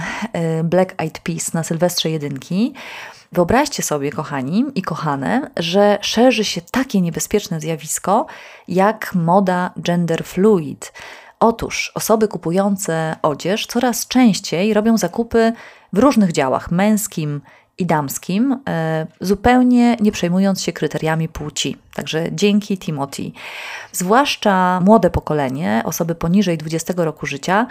y, 0.60 0.64
Black 0.64 1.02
Eyed 1.02 1.20
Peas 1.20 1.54
na 1.54 1.64
Sylwestrze 1.64 2.10
Jedynki. 2.10 2.74
Wyobraźcie 3.32 3.84
sobie, 3.84 4.12
kochani 4.12 4.66
i 4.76 4.82
kochane, 4.82 5.52
że 5.58 5.98
szerzy 6.02 6.44
się 6.44 6.62
takie 6.62 7.02
niebezpieczne 7.02 7.60
zjawisko 7.60 8.26
jak 8.68 9.16
moda 9.16 9.72
gender 9.78 10.24
fluid. 10.24 10.94
Otóż 11.40 11.92
osoby 11.96 12.28
kupujące 12.28 13.16
odzież 13.22 13.66
coraz 13.66 14.08
częściej 14.08 14.74
robią 14.74 14.98
zakupy 14.98 15.54
w 15.94 15.98
różnych 15.98 16.32
działach 16.32 16.72
męskim, 16.72 17.42
i 17.80 17.86
damskim, 17.86 18.60
e, 18.70 19.08
zupełnie 19.22 19.98
nie 20.00 20.12
przejmując 20.12 20.62
się 20.62 20.74
kryteriami 20.74 21.30
płci. 21.30 21.78
Także 21.94 22.28
dzięki 22.32 22.78
Timothy. 22.78 23.32
Zwłaszcza 23.92 24.82
młode 24.86 25.10
pokolenie, 25.10 25.82
osoby 25.86 26.16
poniżej 26.16 26.58
20 26.58 26.94
roku 26.98 27.26
życia, 27.26 27.68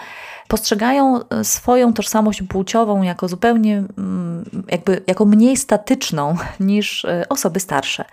postrzegają 0.49 1.21
e, 1.29 1.45
swoją 1.45 1.93
tożsamość 1.93 2.43
płciową 2.43 3.03
jako 3.03 3.29
zupełnie 3.29 3.85
mm, 3.99 4.45
jakby 4.69 5.03
jako 5.07 5.25
mniej 5.25 5.57
statyczną 5.57 6.37
niż 6.61 7.05
e, 7.05 7.25
osoby 7.29 7.61
starsze. 7.61 8.05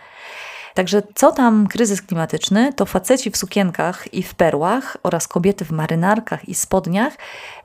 Także 0.75 1.01
co 1.15 1.31
tam 1.31 1.67
kryzys 1.67 2.01
klimatyczny, 2.01 2.73
to 2.73 2.85
faceci 2.85 3.31
w 3.31 3.38
sukienkach 3.38 4.13
i 4.13 4.23
w 4.23 4.35
perłach 4.35 4.97
oraz 5.03 5.27
kobiety 5.27 5.65
w 5.65 5.71
marynarkach 5.71 6.49
i 6.49 6.55
spodniach 6.55 7.13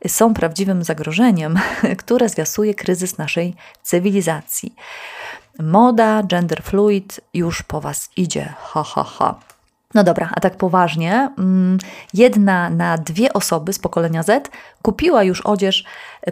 są 0.07 0.35
prawdziwym 0.35 0.85
zagrożeniem, 0.85 1.59
które 1.99 2.29
zwiasuje 2.29 2.75
kryzys 2.75 3.19
naszej 3.19 3.55
cywilizacji. 3.83 4.75
Moda, 5.59 6.23
gender 6.23 6.63
fluid 6.63 7.21
już 7.35 7.63
po 7.63 7.81
was 7.81 8.09
idzie. 8.17 8.55
Ha, 8.59 8.83
ha, 8.83 9.05
ha. 9.05 9.35
No 9.95 10.05
dobra, 10.05 10.31
a 10.35 10.41
tak 10.41 10.57
poważnie, 10.57 11.31
mm, 11.39 11.79
jedna 12.15 12.71
na 12.71 12.99
dwie 12.99 13.33
osoby 13.33 13.73
z 13.73 13.79
pokolenia 13.79 14.23
Z 14.23 14.51
kupiła 14.83 15.23
już 15.23 15.41
odzież 15.41 15.85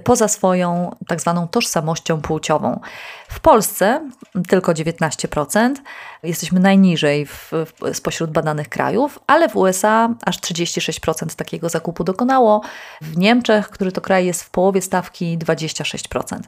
poza 0.04 0.28
swoją 0.28 0.96
tak 1.06 1.20
zwaną 1.20 1.48
tożsamością 1.48 2.20
płciową. 2.20 2.80
W 3.28 3.40
Polsce 3.40 4.10
tylko 4.48 4.72
19%, 4.72 5.74
jesteśmy 6.22 6.60
najniżej 6.60 7.26
w, 7.26 7.50
w, 7.52 7.96
spośród 7.96 8.30
badanych 8.30 8.68
krajów, 8.68 9.18
ale 9.26 9.48
w 9.48 9.56
USA 9.56 10.14
aż 10.24 10.38
36% 10.38 11.34
takiego 11.36 11.68
zakupu 11.68 12.04
dokonało. 12.04 12.60
W 13.00 13.18
Niemczech, 13.18 13.68
który 13.68 13.92
to 13.92 14.00
kraj 14.00 14.26
jest 14.26 14.42
w 14.42 14.50
połowie 14.50 14.82
stawki, 14.82 15.38
26%. 15.38 16.38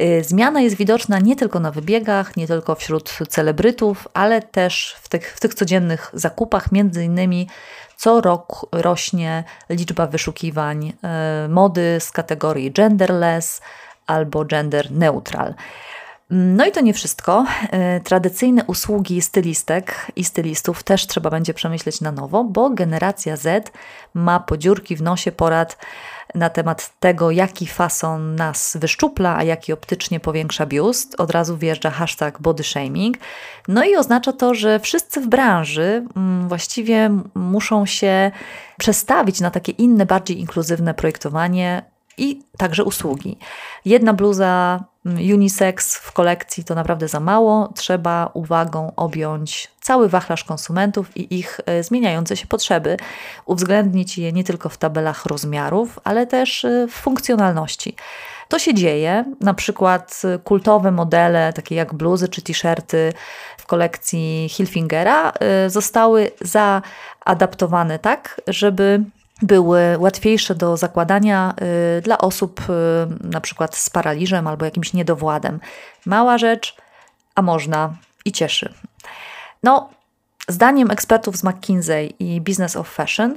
Y, 0.00 0.24
zmiana 0.24 0.60
jest 0.60 0.76
widoczna 0.76 1.18
nie 1.18 1.36
tylko 1.36 1.60
na 1.60 1.70
wybiegach, 1.70 2.36
nie 2.36 2.46
tylko 2.46 2.74
wśród 2.74 3.18
celebrytów, 3.28 4.08
ale 4.14 4.42
też 4.42 4.96
w 5.02 5.08
tych, 5.08 5.34
w 5.36 5.40
tych 5.40 5.54
codziennych 5.54 6.10
zakupach, 6.14 6.72
między 6.72 7.04
innymi 7.04 7.48
co 7.98 8.20
rok 8.20 8.66
rośnie 8.72 9.44
liczba 9.68 10.06
wyszukiwań 10.06 10.92
y, 11.46 11.48
mody 11.48 11.96
z 12.00 12.10
kategorii 12.10 12.72
genderless 12.72 13.60
albo 14.06 14.44
gender 14.44 14.92
neutral. 14.92 15.54
No 16.30 16.66
i 16.66 16.72
to 16.72 16.80
nie 16.80 16.94
wszystko. 16.94 17.46
Y, 17.96 18.00
tradycyjne 18.00 18.64
usługi 18.64 19.22
stylistek 19.22 20.06
i 20.16 20.24
stylistów 20.24 20.82
też 20.82 21.06
trzeba 21.06 21.30
będzie 21.30 21.54
przemyśleć 21.54 22.00
na 22.00 22.12
nowo, 22.12 22.44
bo 22.44 22.70
generacja 22.70 23.36
Z 23.36 23.72
ma 24.14 24.40
podziurki 24.40 24.96
w 24.96 25.02
nosie 25.02 25.32
porad 25.32 25.76
na 26.34 26.50
temat 26.50 26.92
tego, 27.00 27.30
jaki 27.30 27.66
fason 27.66 28.34
nas 28.34 28.76
wyszczupla, 28.80 29.36
a 29.36 29.42
jaki 29.42 29.72
optycznie 29.72 30.20
powiększa 30.20 30.66
biust. 30.66 31.20
Od 31.20 31.30
razu 31.30 31.56
wjeżdża 31.56 31.90
hashtag 31.90 32.40
body 32.40 32.64
shaming. 32.64 33.16
No 33.68 33.84
i 33.84 33.96
oznacza 33.96 34.32
to, 34.32 34.54
że 34.54 34.80
wszyscy 34.80 35.20
w 35.20 35.28
branży 35.28 36.06
mm, 36.16 36.48
właściwie 36.48 37.10
muszą 37.34 37.86
się 37.86 38.30
przestawić 38.78 39.40
na 39.40 39.50
takie 39.50 39.72
inne, 39.72 40.06
bardziej 40.06 40.40
inkluzywne 40.40 40.94
projektowanie 40.94 41.82
i 42.18 42.42
także 42.56 42.84
usługi. 42.84 43.38
Jedna 43.84 44.12
bluza 44.12 44.84
unisex 45.16 45.96
w 45.96 46.12
kolekcji 46.12 46.64
to 46.64 46.74
naprawdę 46.74 47.08
za 47.08 47.20
mało. 47.20 47.72
Trzeba 47.74 48.30
uwagą 48.34 48.92
objąć 48.96 49.70
cały 49.80 50.08
wachlarz 50.08 50.44
konsumentów 50.44 51.16
i 51.16 51.38
ich 51.38 51.60
e, 51.66 51.82
zmieniające 51.82 52.36
się 52.36 52.46
potrzeby, 52.46 52.96
uwzględnić 53.46 54.18
je 54.18 54.32
nie 54.32 54.44
tylko 54.44 54.68
w 54.68 54.76
tabelach 54.76 55.26
rozmiarów, 55.26 55.98
ale 56.04 56.26
też 56.26 56.64
e, 56.64 56.86
w 56.90 56.92
funkcjonalności. 56.92 57.96
To 58.48 58.58
się 58.58 58.74
dzieje, 58.74 59.24
na 59.40 59.54
przykład 59.54 60.22
e, 60.24 60.38
kultowe 60.38 60.90
modele, 60.90 61.52
takie 61.52 61.74
jak 61.74 61.94
bluzy 61.94 62.28
czy 62.28 62.42
t-shirty 62.42 63.12
w 63.58 63.66
kolekcji 63.66 64.48
Hilfingera, 64.50 65.32
zostały 65.66 66.30
zaadaptowane 66.40 67.98
tak, 67.98 68.40
żeby 68.46 69.04
były 69.42 69.98
łatwiejsze 69.98 70.54
do 70.54 70.76
zakładania 70.76 71.54
y, 71.98 72.02
dla 72.02 72.18
osób 72.18 72.60
y, 72.60 72.72
na 73.20 73.40
przykład 73.40 73.76
z 73.76 73.90
paraliżem 73.90 74.46
albo 74.46 74.64
jakimś 74.64 74.92
niedowładem. 74.92 75.60
Mała 76.06 76.38
rzecz, 76.38 76.76
a 77.34 77.42
można 77.42 77.96
i 78.24 78.32
cieszy. 78.32 78.74
No, 79.62 79.90
zdaniem 80.48 80.90
ekspertów 80.90 81.36
z 81.36 81.44
McKinsey 81.44 82.14
i 82.18 82.40
Business 82.40 82.76
of 82.76 82.88
Fashion 82.88 83.34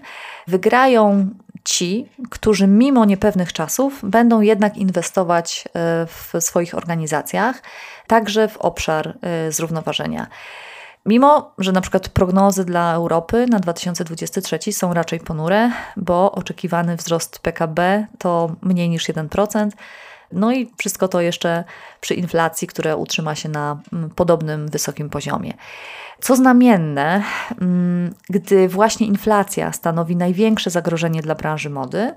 wygrają 0.47 1.29
ci, 1.63 2.09
którzy 2.29 2.67
mimo 2.67 3.05
niepewnych 3.05 3.53
czasów 3.53 3.99
będą 4.03 4.41
jednak 4.41 4.77
inwestować 4.77 5.63
y, 5.67 5.71
w 6.07 6.33
swoich 6.39 6.75
organizacjach, 6.75 7.61
także 8.07 8.47
w 8.47 8.57
obszar 8.57 9.17
zrównoważenia. 9.49 10.27
Mimo, 11.05 11.53
że 11.57 11.71
na 11.71 11.81
przykład 11.81 12.09
prognozy 12.09 12.65
dla 12.65 12.93
Europy 12.93 13.45
na 13.49 13.59
2023 13.59 14.73
są 14.73 14.93
raczej 14.93 15.19
ponure, 15.19 15.71
bo 15.97 16.31
oczekiwany 16.31 16.95
wzrost 16.95 17.39
PKB 17.39 18.07
to 18.17 18.55
mniej 18.61 18.89
niż 18.89 19.09
1%. 19.09 19.69
No 20.31 20.51
i 20.51 20.71
wszystko 20.77 21.07
to 21.07 21.21
jeszcze 21.21 21.63
przy 22.01 22.13
inflacji, 22.13 22.67
która 22.67 22.95
utrzyma 22.95 23.35
się 23.35 23.49
na 23.49 23.79
mm, 23.93 24.09
podobnym 24.09 24.67
wysokim 24.67 25.09
poziomie. 25.09 25.53
Co 26.19 26.35
znamienne, 26.35 27.23
mm, 27.61 28.13
gdy 28.29 28.67
właśnie 28.67 29.07
inflacja 29.07 29.73
stanowi 29.73 30.15
największe 30.15 30.69
zagrożenie 30.69 31.21
dla 31.21 31.35
branży 31.35 31.69
mody, 31.69 32.13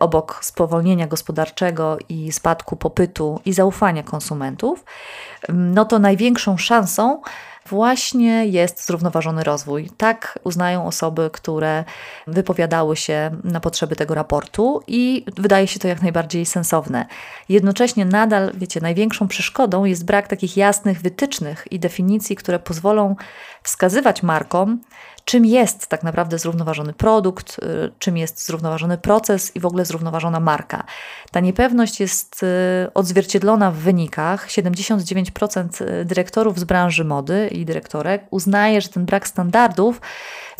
obok 0.00 0.38
spowolnienia 0.42 1.06
gospodarczego 1.06 1.98
i 2.08 2.32
spadku 2.32 2.76
popytu 2.76 3.40
i 3.44 3.52
zaufania 3.52 4.02
konsumentów, 4.02 4.84
mm, 5.48 5.74
no 5.74 5.84
to 5.84 5.98
największą 5.98 6.56
szansą 6.56 7.22
właśnie 7.66 8.46
jest 8.46 8.86
zrównoważony 8.86 9.44
rozwój. 9.44 9.90
Tak 9.96 10.38
uznają 10.44 10.86
osoby, 10.86 11.30
które 11.32 11.84
wypowiadały 12.26 12.96
się 12.96 13.30
na 13.44 13.60
potrzeby 13.60 13.96
tego 13.96 14.14
raportu 14.14 14.82
i 14.86 15.24
wydaje 15.36 15.66
się 15.66 15.78
to 15.78 15.88
jak 15.88 16.02
najbardziej 16.02 16.46
sensowne. 16.46 17.06
Jednocześnie 17.48 18.04
nadal, 18.04 18.52
wiecie, 18.54 18.80
największą 18.80 19.28
przeszkodą 19.28 19.84
jest 19.84 20.04
brak 20.04 20.28
takich 20.28 20.56
jasnych 20.56 21.00
wytycznych 21.00 21.66
i 21.70 21.78
definicji, 21.78 22.36
które 22.36 22.58
pozwolą 22.58 23.16
wskazywać 23.62 24.22
markom, 24.22 24.80
czym 25.24 25.44
jest 25.44 25.86
tak 25.86 26.02
naprawdę 26.02 26.38
zrównoważony 26.38 26.92
produkt, 26.92 27.58
y, 27.58 27.92
czym 27.98 28.16
jest 28.16 28.46
zrównoważony 28.46 28.98
proces 28.98 29.56
i 29.56 29.60
w 29.60 29.66
ogóle 29.66 29.84
zrównoważona 29.84 30.40
marka. 30.40 30.84
Ta 31.30 31.40
niepewność 31.40 32.00
jest 32.00 32.42
y, 32.42 32.46
odzwierciedlona 32.94 33.70
w 33.70 33.74
wynikach. 33.74 34.48
79% 34.48 35.82
y, 35.82 36.04
dyrektorów 36.04 36.58
z 36.58 36.64
branży 36.64 37.04
mody 37.04 37.48
i 37.48 37.64
dyrektorek 37.64 38.26
uznaje, 38.30 38.80
że 38.80 38.88
ten 38.88 39.04
brak 39.04 39.28
standardów 39.28 40.00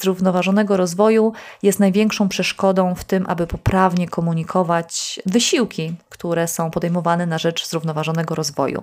zrównoważonego 0.00 0.76
rozwoju 0.76 1.32
jest 1.62 1.80
największą 1.80 2.28
przeszkodą 2.28 2.94
w 2.94 3.04
tym, 3.04 3.24
aby 3.28 3.46
poprawnie 3.46 4.08
komunikować 4.08 5.20
wysiłki, 5.26 5.94
które 6.08 6.48
są 6.48 6.70
podejmowane 6.70 7.26
na 7.26 7.38
rzecz 7.38 7.68
zrównoważonego 7.68 8.34
rozwoju. 8.34 8.82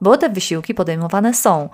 Bo 0.00 0.16
te 0.16 0.28
wysiłki 0.28 0.74
podejmowane 0.74 1.34
są. 1.34 1.68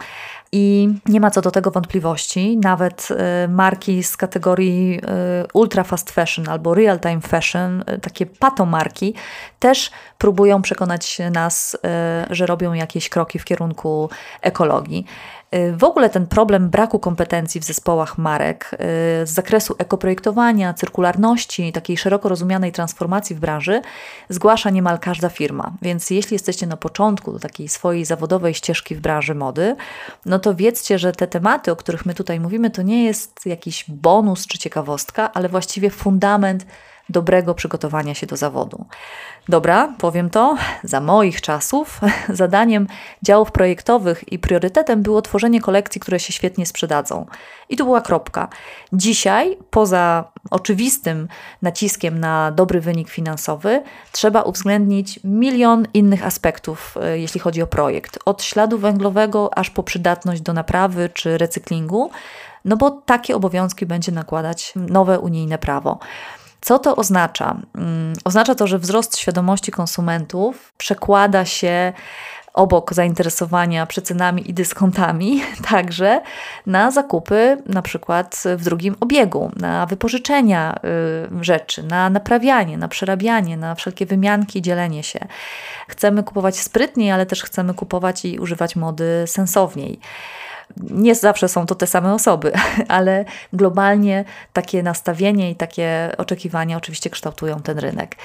I 0.53 0.89
nie 1.07 1.21
ma 1.21 1.31
co 1.31 1.41
do 1.41 1.51
tego 1.51 1.71
wątpliwości. 1.71 2.59
Nawet 2.63 3.09
y, 3.45 3.49
marki 3.49 4.03
z 4.03 4.17
kategorii 4.17 4.99
y, 4.99 5.01
ultra 5.53 5.85
fast 5.85 6.11
fashion 6.11 6.49
albo 6.49 6.75
real 6.75 7.01
time 7.01 7.21
fashion, 7.21 7.81
y, 7.81 7.99
takie 7.99 8.27
patomarki, 8.27 9.15
też 9.59 9.91
próbują 10.19 10.63
przekonać 10.63 11.19
nas, 11.33 11.77
że 12.31 12.47
robią 12.47 12.73
jakieś 12.73 13.09
kroki 13.09 13.39
w 13.39 13.45
kierunku 13.45 14.11
ekologii. 14.41 15.07
W 15.77 15.85
ogóle 15.85 16.11
ten 16.11 16.27
problem 16.27 16.69
braku 16.71 16.99
kompetencji 16.99 17.61
w 17.61 17.64
zespołach 17.64 18.19
marek 18.19 18.71
z 19.25 19.31
zakresu 19.31 19.75
ekoprojektowania, 19.79 20.75
cyrkularności, 20.75 21.73
takiej 21.73 21.97
szeroko 21.97 22.29
rozumianej 22.29 22.73
transformacji 22.73 23.37
w 23.37 23.40
branży 23.40 23.83
zgłasza 24.29 24.71
niemal 24.71 24.99
każda 24.99 25.29
firma. 25.29 25.73
Więc 25.83 26.11
jeśli 26.11 26.35
jesteście 26.35 26.67
na 26.67 26.77
początku 26.77 27.33
do 27.33 27.38
takiej 27.38 27.69
swojej 27.69 28.05
zawodowej 28.05 28.55
ścieżki 28.55 28.95
w 28.95 29.01
branży 29.01 29.35
mody, 29.35 29.77
no 30.27 30.38
to 30.38 30.55
wiedzcie, 30.55 30.99
że 30.99 31.12
te 31.12 31.27
tematy, 31.27 31.73
o 31.73 31.77
których 31.77 32.07
my 32.07 32.14
tutaj 32.14 32.40
mówimy, 32.40 32.71
to 32.71 32.83
nie 32.83 33.05
jest 33.05 33.47
jakiś 33.47 33.85
bonus 33.88 34.47
czy 34.47 34.59
ciekawostka, 34.59 35.33
ale 35.33 35.49
właściwie 35.49 35.90
fundament 35.90 36.67
dobrego 37.09 37.55
przygotowania 37.55 38.14
się 38.14 38.27
do 38.27 38.37
zawodu. 38.37 38.87
Dobra, 39.49 39.95
powiem 39.99 40.31
to, 40.31 40.57
za 40.85 41.01
moich 41.01 41.40
czasów 41.40 42.01
zadaniem 42.29 42.87
działów 43.23 43.53
projektowych 43.53 44.33
i 44.33 44.38
priorytetem 44.38 45.03
było 45.03 45.23
tworzenie 45.23 45.61
kolekcji, 45.61 46.01
które 46.01 46.21
się 46.21 46.33
świetnie 46.33 46.67
sprzedadzą. 46.67 47.27
I 47.69 47.77
tu 47.77 47.85
była 47.85 48.01
kropka. 48.01 48.49
Dzisiaj, 48.93 49.57
poza 49.71 50.25
oczywistym 50.51 51.29
naciskiem 51.62 52.21
na 52.21 52.51
dobry 52.51 52.81
wynik 52.81 53.09
finansowy, 53.09 53.83
trzeba 54.12 54.43
uwzględnić 54.43 55.21
milion 55.25 55.87
innych 55.95 56.27
aspektów, 56.27 56.97
e, 57.03 57.19
jeśli 57.19 57.40
chodzi 57.40 57.62
o 57.62 57.67
projekt. 57.67 58.19
Od 58.25 58.43
śladu 58.43 58.79
węglowego 58.79 59.59
aż 59.59 59.71
po 59.71 59.83
przydatność 59.83 60.40
do 60.40 60.53
naprawy 60.53 61.11
czy 61.14 61.38
recyklingu, 61.38 62.11
no 62.64 62.77
bo 62.77 62.90
takie 62.90 63.37
obowiązki 63.37 63.87
będzie 63.87 64.12
nakładać 64.12 64.73
nowe 64.77 65.21
unijne 65.21 65.59
prawo. 65.59 65.99
Co 66.64 66.79
to 66.79 66.96
oznacza? 66.96 67.57
Mm, 67.74 68.12
oznacza 68.24 68.55
to, 68.55 68.66
że 68.66 68.79
wzrost 68.79 69.18
świadomości 69.18 69.72
konsumentów 69.72 70.72
przekłada 70.77 71.44
się 71.44 71.92
obok 72.55 72.94
zainteresowania 72.94 73.87
przecenami 73.87 74.50
i 74.50 74.55
dyskontami, 74.55 75.42
także 75.70 76.20
na 76.66 76.90
zakupy 76.90 77.62
na 77.66 77.83
przykład 77.83 78.42
w 78.57 78.64
drugim 78.64 78.96
obiegu, 79.00 79.50
na 79.57 79.87
wypożyczenia 79.87 80.74
y, 81.40 81.44
rzeczy, 81.44 81.83
na 81.83 82.11
naprawianie, 82.11 82.79
na 82.79 82.88
przerabianie, 82.88 83.57
na 83.57 83.74
wszelkie 83.74 84.07
wymianki, 84.07 84.62
dzielenie 84.62 85.03
się. 85.03 85.18
Chcemy 85.88 86.22
kupować 86.22 86.59
sprytniej, 86.59 87.11
ale 87.11 87.27
też 87.27 87.42
chcemy 87.42 87.74
kupować 87.74 88.24
i 88.24 88.38
używać 88.38 88.77
mody 88.77 89.24
sensowniej. 89.27 90.00
Nie 90.77 91.14
zawsze 91.14 91.48
są 91.48 91.66
to 91.66 91.74
te 91.74 91.87
same 91.87 92.14
osoby, 92.14 92.53
ale 92.88 93.24
globalnie 93.53 94.24
takie 94.53 94.83
nastawienie 94.83 95.50
i 95.50 95.57
takie 95.57 96.12
oczekiwania 96.18 96.77
oczywiście 96.77 97.11
kształtują 97.11 97.62
ten 97.62 97.79
rynek. 97.79 98.16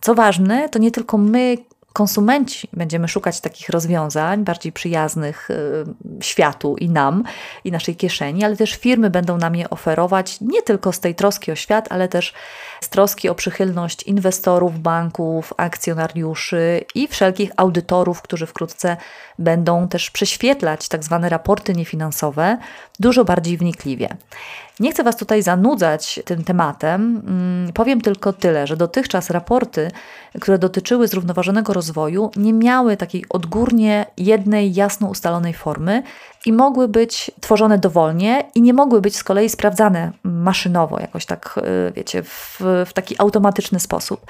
Co 0.00 0.14
ważne, 0.14 0.68
to 0.68 0.78
nie 0.78 0.90
tylko 0.90 1.18
my 1.18 1.56
konsumenci 1.94 2.68
będziemy 2.72 3.08
szukać 3.08 3.40
takich 3.40 3.68
rozwiązań 3.68 4.44
bardziej 4.44 4.72
przyjaznych 4.72 5.50
y, 5.50 5.84
światu 6.20 6.76
i 6.76 6.88
nam, 6.88 7.24
i 7.64 7.72
naszej 7.72 7.96
kieszeni, 7.96 8.44
ale 8.44 8.56
też 8.56 8.74
firmy 8.74 9.10
będą 9.10 9.36
nam 9.36 9.56
je 9.56 9.70
oferować 9.70 10.40
nie 10.40 10.62
tylko 10.62 10.92
z 10.92 11.00
tej 11.00 11.14
troski 11.14 11.52
o 11.52 11.54
świat, 11.54 11.86
ale 11.90 12.08
też 12.08 12.34
z 12.84 12.88
troski 12.88 13.28
o 13.28 13.34
przychylność 13.34 14.02
inwestorów, 14.02 14.78
banków, 14.78 15.52
akcjonariuszy 15.56 16.84
i 16.94 17.08
wszelkich 17.08 17.50
audytorów, 17.56 18.22
którzy 18.22 18.46
wkrótce 18.46 18.96
będą 19.38 19.88
też 19.88 20.10
prześwietlać 20.10 20.88
tak 20.88 21.04
zwane 21.04 21.28
raporty 21.28 21.72
niefinansowe 21.74 22.58
dużo 23.00 23.24
bardziej 23.24 23.56
wnikliwie. 23.56 24.08
Nie 24.80 24.92
chcę 24.92 25.02
Was 25.02 25.16
tutaj 25.16 25.42
zanudzać 25.42 26.20
tym 26.24 26.44
tematem. 26.44 27.22
Mm, 27.26 27.72
powiem 27.72 28.00
tylko 28.00 28.32
tyle, 28.32 28.66
że 28.66 28.76
dotychczas 28.76 29.30
raporty, 29.30 29.90
które 30.40 30.58
dotyczyły 30.58 31.08
zrównoważonego 31.08 31.72
rozwoju, 31.72 32.30
nie 32.36 32.52
miały 32.52 32.96
takiej 32.96 33.24
odgórnie 33.28 34.06
jednej, 34.16 34.74
jasno 34.74 35.08
ustalonej 35.08 35.54
formy 35.54 36.02
i 36.46 36.52
mogły 36.52 36.88
być 36.88 37.30
tworzone 37.40 37.78
dowolnie 37.78 38.44
i 38.54 38.62
nie 38.62 38.72
mogły 38.72 39.00
być 39.00 39.16
z 39.16 39.24
kolei 39.24 39.48
sprawdzane 39.48 40.12
maszynowo, 40.22 41.00
jakoś 41.00 41.26
tak, 41.26 41.60
y, 41.88 41.92
wiecie, 41.92 42.22
w, 42.22 42.60
w 42.86 42.92
taki 42.92 43.14
automatyczny 43.18 43.80
sposób. 43.80 44.26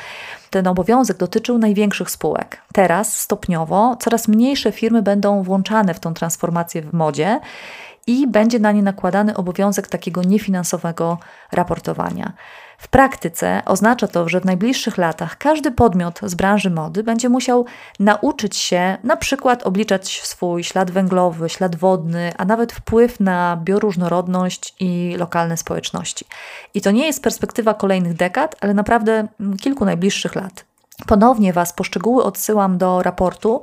Ten 0.51 0.67
obowiązek 0.67 1.17
dotyczył 1.17 1.59
największych 1.59 2.11
spółek. 2.11 2.63
Teraz 2.73 3.21
stopniowo 3.21 3.97
coraz 4.01 4.29
mniejsze 4.29 4.73
firmy 4.73 5.03
będą 5.03 5.43
włączane 5.43 5.95
w 5.95 6.01
tą 6.01 6.15
transformację 6.15 6.83
w 6.83 6.93
modzie 6.93 7.41
i 8.07 8.27
będzie 8.27 8.59
na 8.59 8.73
nie 8.73 8.83
nakładany 8.83 9.37
obowiązek 9.37 9.89
takiego 9.89 10.23
niefinansowego 10.23 11.19
raportowania. 11.53 12.33
W 12.79 12.89
praktyce 12.89 13.63
oznacza 13.67 14.09
to, 14.09 14.29
że 14.29 14.41
w 14.41 14.45
najbliższych 14.45 14.99
latach 14.99 15.39
każdy 15.39 15.71
podmiot 15.71 16.21
z 16.23 16.35
branży 16.35 16.71
mody 16.71 17.03
będzie 17.03 17.29
musiał 17.29 17.67
nauczyć 18.01 18.57
się 18.57 18.97
na 19.05 19.17
przykład 19.17 19.63
obliczać 19.63 20.21
swój 20.23 20.65
ślad 20.65 20.91
węglowy, 20.91 21.49
ślad 21.49 21.77
wodny, 21.77 22.33
a 22.37 22.45
nawet 22.45 22.73
wpływ 22.73 23.21
na 23.21 23.59
bioróżnorodność 23.65 24.75
i 24.81 25.15
lokalne 25.19 25.57
społeczności. 25.57 26.25
I 26.75 26.81
to 26.81 26.91
nie 26.91 27.07
jest 27.07 27.23
perspektywa 27.23 27.75
kolejnych 27.75 28.15
dekad, 28.15 28.57
ale 28.61 28.75
naprawdę 28.75 29.27
kilku 29.61 29.85
najbliższych 29.85 30.35
lat. 30.35 30.65
Ponownie 31.07 31.53
Was 31.53 31.73
poszczegóły 31.73 32.25
odsyłam 32.25 32.79
do 32.79 33.03
raportu 33.03 33.63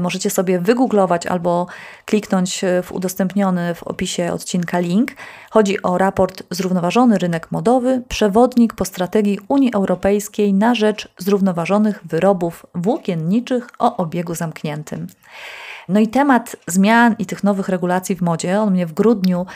możecie 0.00 0.30
sobie 0.30 0.58
wygooglować 0.58 1.26
albo 1.26 1.66
kliknąć 2.04 2.64
w 2.82 2.92
udostępniony 2.92 3.74
w 3.74 3.82
opisie 3.82 4.32
odcinka 4.32 4.78
link. 4.78 5.10
Chodzi 5.50 5.82
o 5.82 5.98
raport 5.98 6.42
Zrównoważony 6.50 7.18
rynek 7.18 7.50
modowy, 7.50 8.02
przewodnik 8.08 8.74
po 8.74 8.84
strategii 8.84 9.38
Unii 9.48 9.74
Europejskiej 9.74 10.54
na 10.54 10.74
rzecz 10.74 11.08
zrównoważonych 11.18 12.00
wyrobów 12.04 12.66
włókienniczych 12.74 13.68
o 13.78 13.96
obiegu 13.96 14.34
zamkniętym. 14.34 15.06
No 15.88 16.00
i 16.00 16.08
temat 16.08 16.56
zmian 16.66 17.14
i 17.18 17.26
tych 17.26 17.44
nowych 17.44 17.68
regulacji 17.68 18.16
w 18.16 18.22
modzie, 18.22 18.60
on 18.60 18.70
mnie 18.70 18.86
w 18.86 18.92
grudniu 18.92 19.46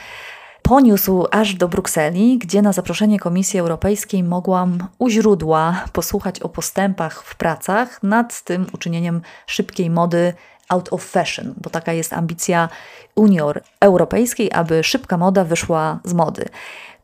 poniósł 0.68 1.26
aż 1.30 1.54
do 1.54 1.68
Brukseli, 1.68 2.38
gdzie 2.38 2.62
na 2.62 2.72
zaproszenie 2.72 3.18
Komisji 3.18 3.60
Europejskiej 3.60 4.22
mogłam 4.22 4.78
u 4.98 5.08
źródła 5.08 5.84
posłuchać 5.92 6.40
o 6.40 6.48
postępach 6.48 7.22
w 7.22 7.36
pracach 7.36 8.02
nad 8.02 8.42
tym 8.42 8.66
uczynieniem 8.72 9.20
szybkiej 9.46 9.90
mody 9.90 10.32
out 10.68 10.92
of 10.92 11.04
fashion, 11.04 11.54
bo 11.56 11.70
taka 11.70 11.92
jest 11.92 12.12
ambicja 12.12 12.68
Unii 13.14 13.40
Europejskiej, 13.80 14.52
aby 14.52 14.84
szybka 14.84 15.16
moda 15.16 15.44
wyszła 15.44 15.98
z 16.04 16.12
mody. 16.12 16.44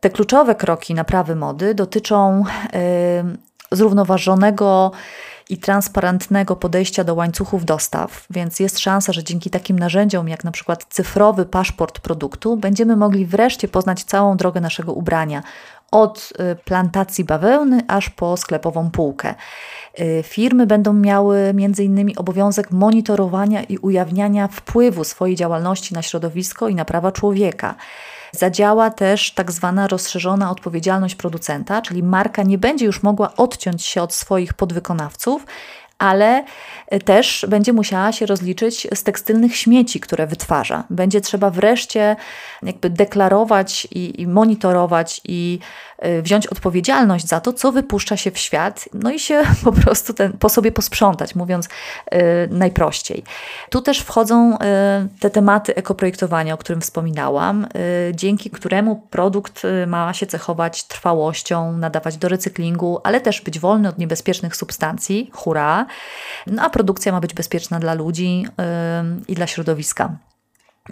Te 0.00 0.10
kluczowe 0.10 0.54
kroki 0.54 0.94
naprawy 0.94 1.36
mody 1.36 1.74
dotyczą 1.74 2.44
yy, 2.72 3.36
zrównoważonego 3.72 4.92
i 5.50 5.58
transparentnego 5.58 6.56
podejścia 6.56 7.04
do 7.04 7.14
łańcuchów 7.14 7.64
dostaw, 7.64 8.26
więc 8.30 8.60
jest 8.60 8.78
szansa, 8.78 9.12
że 9.12 9.24
dzięki 9.24 9.50
takim 9.50 9.78
narzędziom 9.78 10.28
jak 10.28 10.44
na 10.44 10.50
przykład 10.50 10.86
cyfrowy 10.88 11.46
paszport 11.46 12.00
produktu 12.00 12.56
będziemy 12.56 12.96
mogli 12.96 13.26
wreszcie 13.26 13.68
poznać 13.68 14.04
całą 14.04 14.36
drogę 14.36 14.60
naszego 14.60 14.92
ubrania 14.92 15.42
od 15.90 16.32
y, 16.52 16.56
plantacji 16.64 17.24
bawełny 17.24 17.80
aż 17.88 18.10
po 18.10 18.36
sklepową 18.36 18.90
półkę. 18.90 19.34
Y, 20.00 20.22
firmy 20.26 20.66
będą 20.66 20.92
miały 20.92 21.54
między 21.54 21.84
innymi 21.84 22.16
obowiązek 22.16 22.70
monitorowania 22.70 23.62
i 23.62 23.78
ujawniania 23.78 24.48
wpływu 24.48 25.04
swojej 25.04 25.36
działalności 25.36 25.94
na 25.94 26.02
środowisko 26.02 26.68
i 26.68 26.74
na 26.74 26.84
prawa 26.84 27.12
człowieka. 27.12 27.74
Zadziała 28.32 28.90
też 28.90 29.32
tak 29.34 29.52
zwana 29.52 29.88
rozszerzona 29.88 30.50
odpowiedzialność 30.50 31.14
producenta, 31.14 31.82
czyli 31.82 32.02
marka 32.02 32.42
nie 32.42 32.58
będzie 32.58 32.86
już 32.86 33.02
mogła 33.02 33.36
odciąć 33.36 33.84
się 33.84 34.02
od 34.02 34.14
swoich 34.14 34.54
podwykonawców 34.54 35.46
ale 36.00 36.44
też 37.04 37.46
będzie 37.48 37.72
musiała 37.72 38.12
się 38.12 38.26
rozliczyć 38.26 38.86
z 38.94 39.02
tekstylnych 39.02 39.56
śmieci, 39.56 40.00
które 40.00 40.26
wytwarza. 40.26 40.84
Będzie 40.90 41.20
trzeba 41.20 41.50
wreszcie 41.50 42.16
jakby 42.62 42.90
deklarować 42.90 43.88
i, 43.90 44.22
i 44.22 44.26
monitorować 44.26 45.20
i 45.24 45.58
y, 46.04 46.22
wziąć 46.22 46.46
odpowiedzialność 46.46 47.26
za 47.26 47.40
to, 47.40 47.52
co 47.52 47.72
wypuszcza 47.72 48.16
się 48.16 48.30
w 48.30 48.38
świat, 48.38 48.88
no 48.94 49.10
i 49.10 49.18
się 49.18 49.42
po 49.64 49.72
prostu 49.72 50.14
ten, 50.14 50.32
po 50.32 50.48
sobie 50.48 50.72
posprzątać, 50.72 51.34
mówiąc 51.34 51.66
y, 51.66 52.18
najprościej. 52.50 53.24
Tu 53.70 53.82
też 53.82 53.98
wchodzą 53.98 54.54
y, 54.54 54.58
te 55.20 55.30
tematy 55.30 55.74
ekoprojektowania, 55.74 56.54
o 56.54 56.56
którym 56.56 56.80
wspominałam, 56.80 57.64
y, 58.08 58.12
dzięki 58.14 58.50
któremu 58.50 58.96
produkt 59.10 59.62
ma 59.86 60.12
się 60.12 60.26
cechować 60.26 60.84
trwałością, 60.84 61.72
nadawać 61.72 62.16
do 62.16 62.28
recyklingu, 62.28 63.00
ale 63.04 63.20
też 63.20 63.40
być 63.40 63.58
wolny 63.58 63.88
od 63.88 63.98
niebezpiecznych 63.98 64.56
substancji, 64.56 65.30
hura, 65.32 65.86
no 66.46 66.62
a 66.62 66.70
produkcja 66.70 67.12
ma 67.12 67.20
być 67.20 67.34
bezpieczna 67.34 67.78
dla 67.78 67.94
ludzi 67.94 68.46
i 69.28 69.34
dla 69.34 69.46
środowiska. 69.46 70.16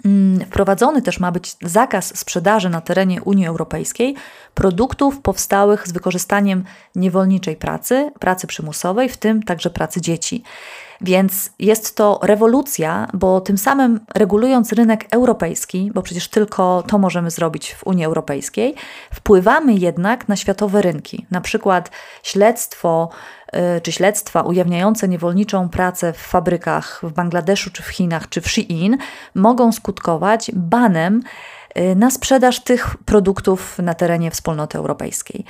Mm, 0.05 0.39
wprowadzony 0.39 1.01
też 1.01 1.19
ma 1.19 1.31
być 1.31 1.55
zakaz 1.61 2.17
sprzedaży 2.17 2.69
na 2.69 2.81
terenie 2.81 3.21
Unii 3.21 3.47
Europejskiej 3.47 4.15
produktów 4.53 5.21
powstałych 5.21 5.87
z 5.87 5.91
wykorzystaniem 5.91 6.63
niewolniczej 6.95 7.55
pracy, 7.55 8.11
pracy 8.19 8.47
przymusowej, 8.47 9.09
w 9.09 9.17
tym 9.17 9.43
także 9.43 9.69
pracy 9.69 10.01
dzieci. 10.01 10.43
Więc 11.01 11.51
jest 11.59 11.95
to 11.95 12.19
rewolucja, 12.23 13.07
bo 13.13 13.41
tym 13.41 13.57
samym 13.57 13.99
regulując 14.15 14.73
rynek 14.73 15.07
europejski, 15.11 15.91
bo 15.93 16.01
przecież 16.01 16.27
tylko 16.27 16.83
to 16.87 16.97
możemy 16.97 17.31
zrobić 17.31 17.73
w 17.73 17.87
Unii 17.87 18.05
Europejskiej, 18.05 18.75
wpływamy 19.13 19.73
jednak 19.73 20.27
na 20.27 20.35
światowe 20.35 20.81
rynki. 20.81 21.25
Na 21.31 21.41
przykład 21.41 21.91
śledztwo 22.23 23.09
y, 23.77 23.81
czy 23.81 23.91
śledztwa 23.91 24.41
ujawniające 24.41 25.07
niewolniczą 25.07 25.69
pracę 25.69 26.13
w 26.13 26.17
fabrykach 26.17 27.01
w 27.03 27.13
Bangladeszu, 27.13 27.71
czy 27.71 27.83
w 27.83 27.87
Chinach, 27.87 28.29
czy 28.29 28.41
w 28.41 28.49
Shein 28.49 28.97
mogą 29.35 29.71
skutkować 29.71 30.51
banem 30.53 31.21
na 31.95 32.11
sprzedaż 32.11 32.59
tych 32.59 32.95
produktów 33.05 33.79
na 33.79 33.93
terenie 33.93 34.31
wspólnoty 34.31 34.77
europejskiej. 34.77 35.45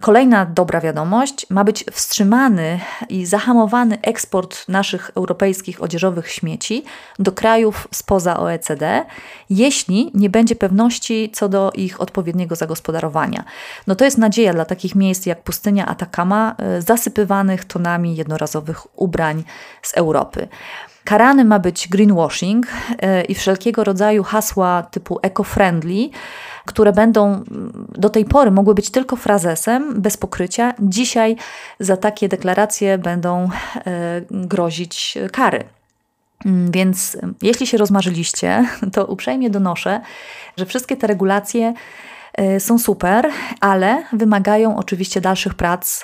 Kolejna 0.00 0.46
dobra 0.46 0.80
wiadomość: 0.80 1.46
ma 1.50 1.64
być 1.64 1.84
wstrzymany 1.92 2.80
i 3.08 3.26
zahamowany 3.26 3.98
eksport 4.02 4.68
naszych 4.68 5.10
europejskich 5.14 5.82
odzieżowych 5.82 6.30
śmieci 6.30 6.84
do 7.18 7.32
krajów 7.32 7.88
spoza 7.90 8.36
OECD, 8.36 9.04
jeśli 9.50 10.10
nie 10.14 10.30
będzie 10.30 10.56
pewności 10.56 11.30
co 11.34 11.48
do 11.48 11.72
ich 11.74 12.00
odpowiedniego 12.00 12.56
zagospodarowania. 12.56 13.44
No 13.86 13.94
to 13.94 14.04
jest 14.04 14.18
nadzieja 14.18 14.52
dla 14.52 14.64
takich 14.64 14.94
miejsc 14.94 15.26
jak 15.26 15.42
pustynia 15.42 15.86
Atacama, 15.86 16.56
y, 16.78 16.82
zasypywanych 16.82 17.64
tonami 17.64 18.16
jednorazowych 18.16 19.00
ubrań 19.00 19.44
z 19.82 19.96
Europy. 19.96 20.48
Karany 21.04 21.44
ma 21.44 21.58
być 21.58 21.88
greenwashing 21.88 22.66
y, 22.66 23.22
i 23.22 23.34
wszelkiego 23.34 23.84
rodzaju 23.84 24.22
hasła 24.22 24.82
typu 24.82 25.18
eco-friendly, 25.22 26.10
które 26.64 26.92
będą 26.92 27.44
do 27.88 28.10
tej 28.10 28.24
pory 28.24 28.50
mogły 28.50 28.74
być 28.74 28.90
tylko 28.90 29.16
frazesem, 29.16 30.00
bez 30.00 30.16
pokrycia. 30.16 30.74
Dzisiaj 30.80 31.36
za 31.80 31.96
takie 31.96 32.28
deklaracje 32.28 32.98
będą 32.98 33.44
y, 33.44 33.50
grozić 34.30 35.18
kary. 35.32 35.64
Mm, 36.46 36.70
więc 36.70 37.16
jeśli 37.42 37.66
się 37.66 37.78
rozmarzyliście, 37.78 38.66
to 38.94 39.06
uprzejmie 39.06 39.50
donoszę, 39.50 40.00
że 40.56 40.66
wszystkie 40.66 40.96
te 40.96 41.06
regulacje 41.06 41.74
są 42.58 42.78
super, 42.78 43.30
ale 43.60 44.04
wymagają 44.12 44.76
oczywiście 44.76 45.20
dalszych 45.20 45.54
prac 45.54 46.02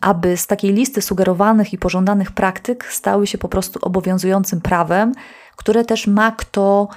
aby 0.00 0.36
z 0.36 0.46
takiej 0.46 0.72
listy 0.72 1.02
sugerowanych 1.02 1.72
i 1.72 1.78
pożądanych 1.78 2.32
praktyk 2.32 2.84
stały 2.84 3.26
się 3.26 3.38
po 3.38 3.48
prostu 3.48 3.78
obowiązującym 3.82 4.60
prawem, 4.60 5.12
które 5.56 5.84
też 5.84 6.06
ma 6.06 6.32
kto 6.32 6.88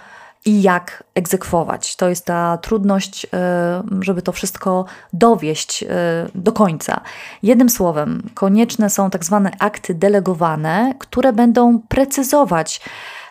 i 0.50 0.62
jak 0.62 1.04
egzekwować. 1.16 1.95
To 1.95 2.10
jest 2.10 2.26
ta 2.26 2.58
trudność, 2.58 3.28
e, 3.34 3.84
żeby 4.02 4.22
to 4.22 4.32
wszystko 4.32 4.86
dowieść 5.14 5.84
e, 5.84 5.88
do 6.36 6.52
końca. 6.52 7.02
Jednym 7.43 7.70
słowem, 7.70 8.24
konieczne 8.34 8.89
są 8.89 9.10
tak 9.10 9.26
zwane 9.26 9.52
akty 9.60 9.93
delegowane, 9.93 10.93
które 11.00 11.34
będą 11.34 11.80
precyzować, 11.80 12.82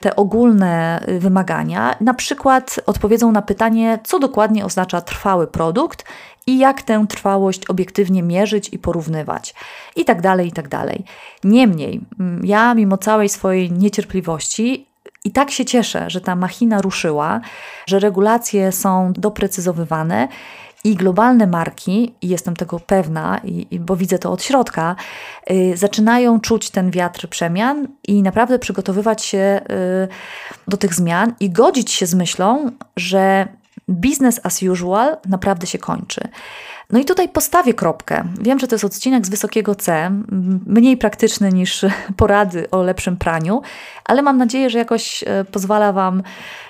te 0.01 0.17
ogólne 0.17 1.05
y, 1.09 1.19
wymagania, 1.19 1.97
na 2.01 2.15
przykład 2.15 2.81
odpowiedzą 2.87 3.33
na 3.33 3.43
pytanie, 3.43 3.99
co 4.05 4.19
dokładnie 4.19 4.65
oznacza 4.65 5.01
trwały 5.01 5.47
produkt 5.47 6.05
i 6.47 6.59
jak 6.59 6.83
tę 6.83 7.07
trwałość 7.09 7.67
obiektywnie 7.67 8.23
mierzyć 8.23 8.69
i 8.73 8.79
porównywać, 8.79 9.55
i 9.97 10.05
tak 10.05 10.23
dalej, 10.23 10.49
i 10.49 10.53
tak 10.53 10.69
dalej. 10.69 11.05
Niemniej, 11.45 12.01
mm, 12.21 12.45
ja 12.45 12.75
mimo 12.75 12.97
całej 12.97 13.29
swojej 13.29 13.73
niecierpliwości 13.73 14.88
i 15.25 15.31
tak 15.31 15.51
się 15.51 15.65
cieszę, 15.65 16.11
że 16.11 16.21
ta 16.21 16.37
machina 16.37 16.81
ruszyła, 16.81 17.41
że 17.87 17.99
regulacje 17.99 18.73
są 18.73 19.13
doprecyzowywane 19.13 20.29
i 20.85 20.95
globalne 20.95 21.47
marki, 21.47 22.15
i 22.23 22.29
jestem 22.29 22.57
tego 22.57 22.81
pewna, 22.81 23.41
i, 23.45 23.81
bo 23.81 23.97
widzę 23.97 24.19
to 24.19 24.33
od 24.33 24.43
środka, 24.43 24.97
y, 25.51 25.77
zaczynają 25.77 26.41
czuć 26.41 26.71
ten 26.71 26.91
wiatr 26.91 27.29
przemian 27.29 27.89
i 28.09 28.23
naprawdę 28.23 28.59
przygotowywać 28.59 29.25
się 29.25 29.61
y, 29.71 30.09
do 30.69 30.77
tych 30.77 30.95
zmian 30.95 31.35
i 31.41 31.51
godzić 31.51 31.93
się 31.93 32.07
z 32.07 32.15
myślą, 32.15 32.71
że 32.97 33.49
business 33.89 34.41
as 34.43 34.63
usual 34.63 35.17
naprawdę 35.29 35.67
się 35.67 35.79
kończy. 35.79 36.21
No 36.93 36.99
i 36.99 37.05
tutaj 37.05 37.29
postawię 37.29 37.75
kropkę. 37.75 38.25
Wiem, 38.41 38.59
że 38.59 38.69
to 38.69 38.75
jest 38.75 38.85
odcinek 38.85 39.27
z 39.27 39.31
wysokiego 39.31 39.75
C, 39.75 40.11
mniej 40.67 40.97
praktyczny 40.97 41.53
niż 41.53 41.85
porady 42.17 42.71
o 42.71 42.83
lepszym 42.83 43.17
praniu, 43.17 43.63
ale 44.05 44.23
mam 44.23 44.39
nadzieję, 44.39 44.71
że 44.71 44.79
jakoś 44.79 45.25
e, 45.27 45.45
pozwala 45.45 45.93
Wam 45.93 46.23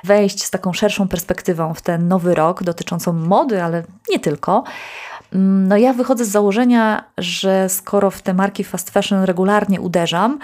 wejść 0.04 0.44
z 0.44 0.50
taką 0.50 0.72
szerszą 0.72 1.08
perspektywą 1.08 1.74
w 1.74 1.82
ten 1.82 2.08
nowy 2.08 2.34
rok 2.34 2.62
dotyczącą 2.62 3.12
mody, 3.12 3.62
ale 3.62 3.84
nie 4.10 4.20
tylko. 4.20 4.64
Mm, 5.32 5.68
no 5.68 5.76
ja 5.76 5.92
wychodzę 5.92 6.24
z 6.24 6.28
założenia, 6.28 7.04
że 7.18 7.68
skoro 7.68 8.10
w 8.10 8.22
te 8.22 8.34
marki 8.34 8.64
fast 8.64 8.90
fashion 8.90 9.24
regularnie 9.24 9.80
uderzam, 9.80 10.38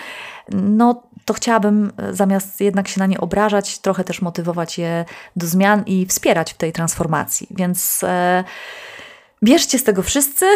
no 0.53 1.03
to 1.25 1.35
chciałabym 1.35 1.93
e, 1.97 2.15
zamiast 2.15 2.61
jednak 2.61 2.89
się 2.89 2.99
na 2.99 3.07
nie 3.07 3.21
obrażać, 3.21 3.79
trochę 3.79 4.05
też 4.05 4.23
motywować 4.23 4.79
je 4.79 5.05
do 5.37 5.47
zmian 5.47 5.83
i 5.87 6.07
wspierać 6.07 6.53
w 6.53 6.57
tej 6.57 6.73
transformacji. 6.73 7.47
Więc 7.51 8.01
e, 8.03 8.45
Bierzcie 9.43 9.79
z 9.79 9.85
tego 9.85 10.03
wszyscy 10.03 10.47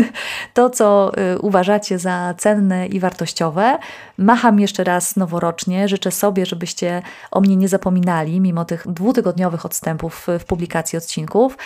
to, 0.54 0.70
co 0.70 1.12
y, 1.34 1.38
uważacie 1.38 1.98
za 1.98 2.34
cenne 2.38 2.86
i 2.86 3.00
wartościowe. 3.00 3.78
Macham 4.18 4.60
jeszcze 4.60 4.84
raz 4.84 5.16
noworocznie. 5.16 5.88
Życzę 5.88 6.10
sobie, 6.10 6.46
żebyście 6.46 7.02
o 7.30 7.40
mnie 7.40 7.56
nie 7.56 7.68
zapominali, 7.68 8.40
mimo 8.40 8.64
tych 8.64 8.88
dwutygodniowych 8.88 9.66
odstępów 9.66 10.26
w 10.38 10.44
publikacji 10.44 10.98
odcinków. 10.98 11.58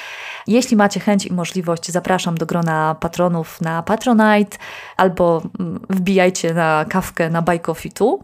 Jeśli 0.47 0.77
macie 0.77 1.01
chęć 1.01 1.27
i 1.27 1.33
możliwość, 1.33 1.91
zapraszam 1.91 2.35
do 2.35 2.47
grona 2.47 2.97
patronów 3.01 3.61
na 3.61 3.83
Patronite 3.83 4.59
albo 4.97 5.43
mm, 5.61 5.81
wbijajcie 5.91 6.55
na 6.55 6.85
kawkę 6.89 7.31
na 7.31 7.43
Buy 7.43 7.59
Coffee 7.59 7.93
tu. 7.93 8.23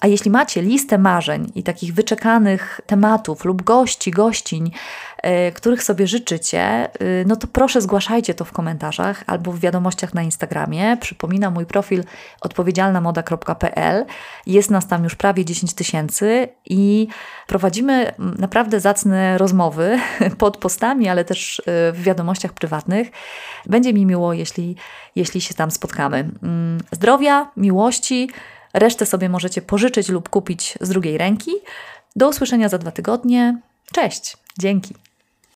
A 0.00 0.06
jeśli 0.06 0.30
macie 0.30 0.62
listę 0.62 0.98
marzeń 0.98 1.52
i 1.54 1.62
takich 1.62 1.94
wyczekanych 1.94 2.80
tematów 2.86 3.44
lub 3.44 3.62
gości, 3.62 4.10
gościń, 4.10 4.70
których 5.54 5.82
sobie 5.82 6.06
życzycie, 6.06 6.88
yy, 7.00 7.24
no 7.26 7.36
to 7.36 7.46
proszę 7.46 7.80
zgłaszajcie 7.80 8.34
to 8.34 8.44
w 8.44 8.52
komentarzach 8.52 9.24
albo 9.26 9.52
w 9.52 9.60
wiadomościach 9.60 10.14
na 10.14 10.22
Instagramie. 10.22 10.96
Przypominam 11.00 11.54
mój 11.54 11.66
profil 11.66 12.04
odpowiedzialnamoda.pl. 12.40 14.04
Jest 14.46 14.70
nas 14.70 14.86
tam 14.86 15.04
już 15.04 15.14
prawie 15.14 15.44
10 15.44 15.74
tysięcy 15.74 16.48
i 16.64 17.08
prowadzimy 17.46 18.12
naprawdę 18.18 18.80
zacne 18.80 19.38
rozmowy 19.38 19.98
pod 20.38 20.56
postami, 20.56 21.08
ale 21.08 21.24
też 21.24 21.58
y, 21.58 21.62
w 21.92 22.02
wiadomościach 22.02 22.52
prywatnych. 22.52 23.08
Będzie 23.66 23.92
mi 23.92 24.06
miło, 24.06 24.32
jeśli, 24.32 24.76
jeśli 25.16 25.40
się 25.40 25.54
tam 25.54 25.70
spotkamy. 25.70 26.30
Mm, 26.42 26.80
zdrowia, 26.92 27.50
miłości. 27.56 28.30
Resztę 28.74 29.06
sobie 29.06 29.28
możecie 29.28 29.62
pożyczyć 29.62 30.08
lub 30.08 30.28
kupić 30.28 30.78
z 30.80 30.88
drugiej 30.88 31.18
ręki. 31.18 31.50
Do 32.16 32.28
usłyszenia 32.28 32.68
za 32.68 32.78
dwa 32.78 32.90
tygodnie. 32.90 33.60
Cześć, 33.92 34.36
dzięki. 34.58 35.05